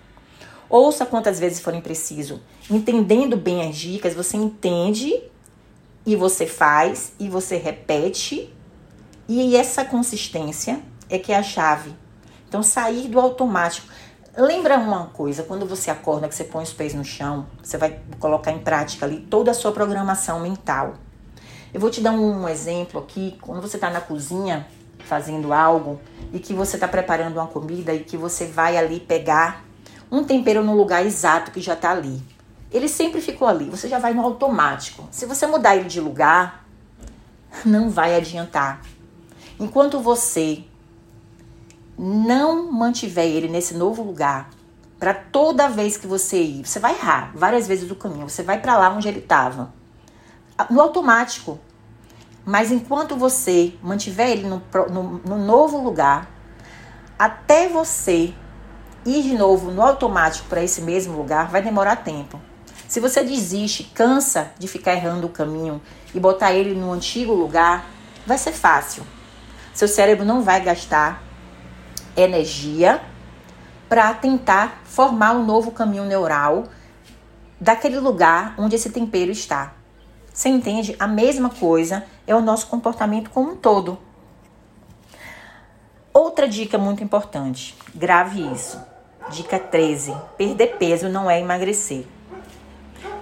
Ouça 0.68 1.04
quantas 1.04 1.38
vezes 1.38 1.60
forem 1.60 1.80
preciso. 1.80 2.40
Entendendo 2.70 3.36
bem 3.36 3.68
as 3.68 3.76
dicas, 3.76 4.14
você 4.14 4.36
entende 4.36 5.20
e 6.06 6.16
você 6.16 6.46
faz 6.46 7.12
e 7.18 7.28
você 7.28 7.56
repete. 7.56 8.53
E 9.28 9.56
essa 9.56 9.84
consistência 9.84 10.80
é 11.08 11.18
que 11.18 11.32
é 11.32 11.36
a 11.36 11.42
chave. 11.42 11.94
Então, 12.48 12.62
sair 12.62 13.08
do 13.08 13.18
automático. 13.18 13.88
Lembra 14.36 14.76
uma 14.78 15.06
coisa, 15.06 15.42
quando 15.44 15.64
você 15.64 15.90
acorda, 15.90 16.28
que 16.28 16.34
você 16.34 16.44
põe 16.44 16.64
os 16.64 16.72
pés 16.72 16.92
no 16.92 17.04
chão, 17.04 17.46
você 17.62 17.78
vai 17.78 18.00
colocar 18.18 18.50
em 18.50 18.58
prática 18.58 19.06
ali 19.06 19.20
toda 19.20 19.52
a 19.52 19.54
sua 19.54 19.72
programação 19.72 20.40
mental. 20.40 20.94
Eu 21.72 21.80
vou 21.80 21.90
te 21.90 22.00
dar 22.00 22.12
um 22.12 22.48
exemplo 22.48 23.00
aqui, 23.00 23.36
quando 23.40 23.60
você 23.60 23.76
está 23.76 23.90
na 23.90 24.00
cozinha 24.00 24.66
fazendo 25.04 25.52
algo 25.52 26.00
e 26.32 26.38
que 26.38 26.54
você 26.54 26.76
está 26.76 26.88
preparando 26.88 27.36
uma 27.36 27.46
comida 27.46 27.92
e 27.94 28.00
que 28.00 28.16
você 28.16 28.46
vai 28.46 28.76
ali 28.76 29.00
pegar 29.00 29.64
um 30.10 30.24
tempero 30.24 30.62
no 30.62 30.76
lugar 30.76 31.04
exato 31.04 31.50
que 31.50 31.60
já 31.60 31.74
está 31.74 31.90
ali. 31.90 32.22
Ele 32.70 32.88
sempre 32.88 33.20
ficou 33.20 33.46
ali, 33.46 33.70
você 33.70 33.88
já 33.88 33.98
vai 33.98 34.14
no 34.14 34.22
automático. 34.22 35.06
Se 35.10 35.26
você 35.26 35.46
mudar 35.46 35.76
ele 35.76 35.88
de 35.88 36.00
lugar, 36.00 36.64
não 37.64 37.88
vai 37.90 38.16
adiantar. 38.16 38.82
Enquanto 39.58 40.00
você 40.00 40.64
não 41.96 42.72
mantiver 42.72 43.26
ele 43.26 43.48
nesse 43.48 43.74
novo 43.74 44.02
lugar, 44.02 44.50
para 44.98 45.14
toda 45.14 45.68
vez 45.68 45.96
que 45.96 46.06
você 46.06 46.42
ir, 46.42 46.66
você 46.66 46.80
vai 46.80 46.94
errar 46.94 47.30
várias 47.34 47.66
vezes 47.66 47.88
do 47.88 47.94
caminho, 47.94 48.28
você 48.28 48.42
vai 48.42 48.60
para 48.60 48.76
lá 48.76 48.90
onde 48.90 49.06
ele 49.06 49.20
estava, 49.20 49.72
no 50.70 50.80
automático. 50.80 51.58
Mas 52.44 52.70
enquanto 52.70 53.16
você 53.16 53.74
mantiver 53.82 54.30
ele 54.30 54.46
no, 54.46 54.62
no, 54.90 55.02
no 55.24 55.38
novo 55.38 55.82
lugar, 55.82 56.28
até 57.18 57.68
você 57.68 58.34
ir 59.06 59.22
de 59.22 59.34
novo 59.34 59.70
no 59.70 59.82
automático 59.82 60.48
para 60.48 60.62
esse 60.62 60.80
mesmo 60.80 61.16
lugar, 61.16 61.48
vai 61.48 61.62
demorar 61.62 61.96
tempo. 61.96 62.40
Se 62.88 63.00
você 63.00 63.22
desiste, 63.22 63.84
cansa 63.94 64.52
de 64.58 64.68
ficar 64.68 64.92
errando 64.92 65.26
o 65.26 65.30
caminho 65.30 65.80
e 66.14 66.20
botar 66.20 66.52
ele 66.52 66.74
no 66.74 66.92
antigo 66.92 67.32
lugar, 67.32 67.86
vai 68.26 68.38
ser 68.38 68.52
fácil. 68.52 69.04
Seu 69.74 69.88
cérebro 69.88 70.24
não 70.24 70.42
vai 70.42 70.60
gastar 70.60 71.20
energia 72.16 73.02
para 73.88 74.14
tentar 74.14 74.80
formar 74.84 75.32
um 75.32 75.44
novo 75.44 75.72
caminho 75.72 76.04
neural 76.04 76.64
daquele 77.60 77.98
lugar 77.98 78.54
onde 78.56 78.76
esse 78.76 78.90
tempero 78.90 79.32
está. 79.32 79.72
Você 80.32 80.48
entende? 80.48 80.94
A 80.98 81.08
mesma 81.08 81.50
coisa 81.50 82.04
é 82.24 82.34
o 82.34 82.40
nosso 82.40 82.68
comportamento 82.68 83.30
como 83.30 83.50
um 83.52 83.56
todo. 83.56 83.98
Outra 86.12 86.48
dica 86.48 86.78
muito 86.78 87.02
importante, 87.02 87.76
grave 87.92 88.40
isso. 88.52 88.80
Dica 89.30 89.58
13: 89.58 90.14
perder 90.38 90.76
peso 90.76 91.08
não 91.08 91.28
é 91.28 91.40
emagrecer. 91.40 92.06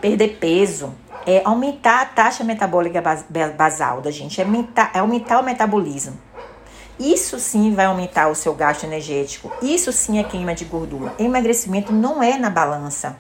Perder 0.02 0.36
peso 0.38 0.94
é 1.26 1.40
aumentar 1.44 2.02
a 2.02 2.06
taxa 2.06 2.44
metabólica 2.44 3.02
basal 3.56 4.02
da 4.02 4.10
gente, 4.10 4.40
é 4.40 4.44
aumentar, 4.44 4.90
é 4.94 4.98
aumentar 4.98 5.40
o 5.40 5.42
metabolismo. 5.42 6.18
Isso 7.02 7.40
sim 7.40 7.74
vai 7.74 7.86
aumentar 7.86 8.28
o 8.28 8.34
seu 8.34 8.54
gasto 8.54 8.84
energético. 8.84 9.50
Isso 9.60 9.92
sim 9.92 10.20
é 10.20 10.22
queima 10.22 10.54
de 10.54 10.64
gordura. 10.64 11.12
Emagrecimento 11.18 11.92
não 11.92 12.22
é 12.22 12.38
na 12.38 12.48
balança. 12.48 13.18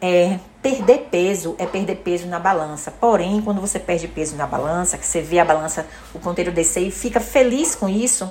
É, 0.00 0.38
perder 0.62 1.08
peso 1.10 1.56
é 1.58 1.66
perder 1.66 1.96
peso 1.96 2.28
na 2.28 2.38
balança. 2.38 2.92
Porém, 2.92 3.42
quando 3.42 3.60
você 3.60 3.80
perde 3.80 4.06
peso 4.06 4.36
na 4.36 4.46
balança, 4.46 4.96
que 4.96 5.04
você 5.04 5.20
vê 5.20 5.40
a 5.40 5.44
balança, 5.44 5.88
o 6.14 6.20
ponteiro 6.20 6.52
descer 6.52 6.86
e 6.86 6.92
fica 6.92 7.18
feliz 7.18 7.74
com 7.74 7.88
isso, 7.88 8.30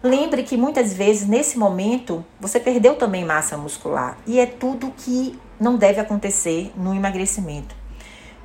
lembre 0.00 0.44
que 0.44 0.56
muitas 0.56 0.92
vezes 0.92 1.26
nesse 1.26 1.58
momento 1.58 2.24
você 2.38 2.60
perdeu 2.60 2.94
também 2.94 3.24
massa 3.24 3.56
muscular. 3.56 4.18
E 4.24 4.38
é 4.38 4.46
tudo 4.46 4.94
que 4.96 5.36
não 5.58 5.76
deve 5.76 5.98
acontecer 5.98 6.70
no 6.76 6.94
emagrecimento. 6.94 7.74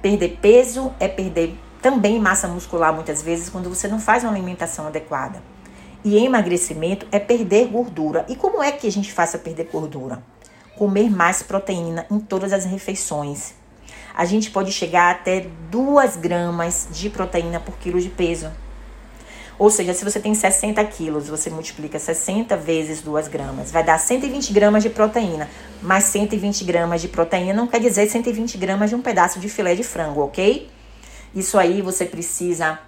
Perder 0.01 0.39
peso 0.41 0.91
é 0.99 1.07
perder 1.07 1.55
também 1.85 2.19
massa 2.19 2.47
muscular 2.47 2.91
muitas 2.91 3.21
vezes 3.21 3.47
quando 3.47 3.69
você 3.69 3.87
não 3.87 3.99
faz 3.99 4.23
uma 4.23 4.31
alimentação 4.31 4.87
adequada. 4.87 5.39
E 6.03 6.17
emagrecimento 6.17 7.05
é 7.11 7.19
perder 7.19 7.67
gordura. 7.67 8.25
E 8.27 8.35
como 8.35 8.63
é 8.63 8.71
que 8.71 8.87
a 8.87 8.91
gente 8.91 9.13
faz 9.13 9.29
para 9.29 9.41
perder 9.41 9.69
gordura? 9.71 10.23
Comer 10.75 11.11
mais 11.11 11.43
proteína 11.43 12.07
em 12.09 12.19
todas 12.19 12.51
as 12.51 12.65
refeições. 12.65 13.53
A 14.15 14.25
gente 14.25 14.49
pode 14.49 14.71
chegar 14.71 15.11
até 15.11 15.45
2 15.69 16.15
gramas 16.15 16.87
de 16.91 17.07
proteína 17.07 17.59
por 17.59 17.77
quilo 17.77 18.01
de 18.01 18.09
peso. 18.09 18.51
Ou 19.59 19.69
seja, 19.69 19.93
se 19.93 20.03
você 20.03 20.19
tem 20.19 20.33
60 20.33 20.83
quilos, 20.85 21.27
você 21.27 21.51
multiplica 21.51 21.99
60 21.99 22.57
vezes 22.57 23.01
2 23.01 23.27
gramas, 23.27 23.69
vai 23.69 23.83
dar 23.83 23.99
120 23.99 24.51
gramas 24.51 24.81
de 24.81 24.89
proteína. 24.89 25.47
Mas 25.83 26.05
120 26.05 26.63
gramas 26.63 26.99
de 26.99 27.09
proteína 27.09 27.53
não 27.53 27.67
quer 27.67 27.79
dizer 27.79 28.09
120 28.09 28.57
gramas 28.57 28.89
de 28.89 28.95
um 28.95 29.03
pedaço 29.03 29.39
de 29.39 29.47
filé 29.47 29.75
de 29.75 29.83
frango, 29.83 30.21
ok? 30.21 30.73
Isso 31.35 31.59
aí 31.59 31.81
você 31.81 32.05
precisa 32.05 32.79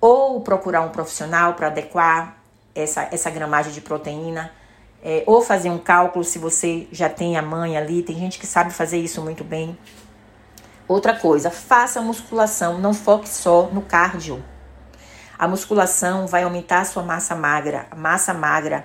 ou 0.00 0.40
procurar 0.40 0.80
um 0.80 0.88
profissional 0.88 1.54
para 1.54 1.68
adequar 1.68 2.36
essa, 2.74 3.08
essa 3.12 3.30
gramagem 3.30 3.72
de 3.72 3.80
proteína, 3.80 4.50
é, 5.02 5.22
ou 5.26 5.40
fazer 5.40 5.70
um 5.70 5.78
cálculo 5.78 6.24
se 6.24 6.38
você 6.38 6.88
já 6.90 7.08
tem 7.08 7.36
a 7.36 7.42
mãe 7.42 7.76
ali. 7.76 8.02
Tem 8.02 8.16
gente 8.16 8.38
que 8.38 8.46
sabe 8.46 8.72
fazer 8.72 8.98
isso 8.98 9.22
muito 9.22 9.44
bem. 9.44 9.78
Outra 10.88 11.14
coisa, 11.16 11.50
faça 11.50 12.00
musculação, 12.00 12.78
não 12.78 12.92
foque 12.92 13.28
só 13.28 13.68
no 13.72 13.82
cardio. 13.82 14.42
A 15.38 15.46
musculação 15.46 16.26
vai 16.26 16.42
aumentar 16.42 16.80
a 16.80 16.84
sua 16.84 17.02
massa 17.02 17.34
magra. 17.34 17.86
A 17.90 17.96
massa 17.96 18.34
magra 18.34 18.84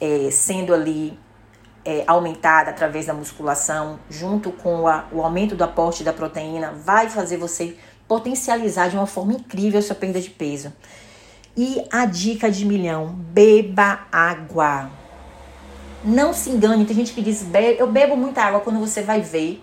é, 0.00 0.28
sendo 0.30 0.74
ali 0.74 1.18
é, 1.84 2.02
aumentada 2.06 2.70
através 2.70 3.06
da 3.06 3.14
musculação, 3.14 3.98
junto 4.10 4.50
com 4.50 4.88
a, 4.88 5.04
o 5.12 5.22
aumento 5.22 5.54
do 5.54 5.62
aporte 5.62 6.02
da 6.02 6.12
proteína, 6.12 6.72
vai 6.72 7.08
fazer 7.08 7.36
você 7.36 7.78
potencializar 8.06 8.88
de 8.88 8.96
uma 8.96 9.06
forma 9.06 9.32
incrível 9.32 9.78
a 9.78 9.82
sua 9.82 9.96
perda 9.96 10.20
de 10.20 10.30
peso. 10.30 10.72
E 11.56 11.84
a 11.90 12.04
dica 12.04 12.50
de 12.50 12.64
milhão: 12.64 13.08
beba 13.08 14.06
água. 14.10 14.90
Não 16.04 16.34
se 16.34 16.50
engane, 16.50 16.84
tem 16.84 16.96
gente 16.96 17.12
que 17.12 17.22
diz: 17.22 17.46
eu 17.78 17.86
bebo 17.86 18.16
muita 18.16 18.42
água 18.42 18.60
quando 18.60 18.80
você 18.80 19.02
vai 19.02 19.20
ver. 19.20 19.62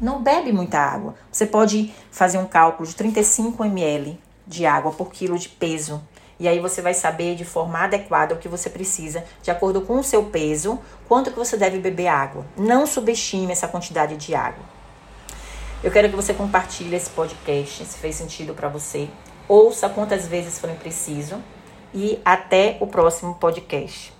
Não 0.00 0.22
bebe 0.22 0.52
muita 0.52 0.78
água. 0.78 1.14
Você 1.30 1.46
pode 1.46 1.92
fazer 2.10 2.38
um 2.38 2.46
cálculo 2.46 2.88
de 2.88 2.94
35 2.94 3.64
ml 3.64 4.18
de 4.46 4.66
água 4.66 4.90
por 4.92 5.10
quilo 5.12 5.38
de 5.38 5.48
peso. 5.48 6.02
E 6.40 6.48
aí 6.48 6.58
você 6.58 6.82
vai 6.82 6.92
saber 6.92 7.36
de 7.36 7.44
forma 7.44 7.78
adequada 7.78 8.34
o 8.34 8.38
que 8.38 8.48
você 8.48 8.68
precisa, 8.68 9.24
de 9.42 9.50
acordo 9.50 9.82
com 9.82 10.00
o 10.00 10.02
seu 10.02 10.24
peso, 10.24 10.78
quanto 11.06 11.30
que 11.30 11.38
você 11.38 11.56
deve 11.56 11.78
beber 11.78 12.08
água. 12.08 12.44
Não 12.56 12.84
subestime 12.84 13.52
essa 13.52 13.68
quantidade 13.68 14.16
de 14.16 14.34
água. 14.34 14.71
Eu 15.82 15.90
quero 15.90 16.08
que 16.08 16.14
você 16.14 16.32
compartilhe 16.32 16.94
esse 16.94 17.10
podcast, 17.10 17.84
se 17.84 17.98
fez 17.98 18.14
sentido 18.14 18.54
para 18.54 18.68
você. 18.68 19.08
Ouça 19.48 19.88
quantas 19.88 20.28
vezes 20.28 20.58
forem 20.60 20.76
preciso. 20.76 21.42
E 21.92 22.20
até 22.24 22.76
o 22.80 22.86
próximo 22.86 23.34
podcast. 23.34 24.11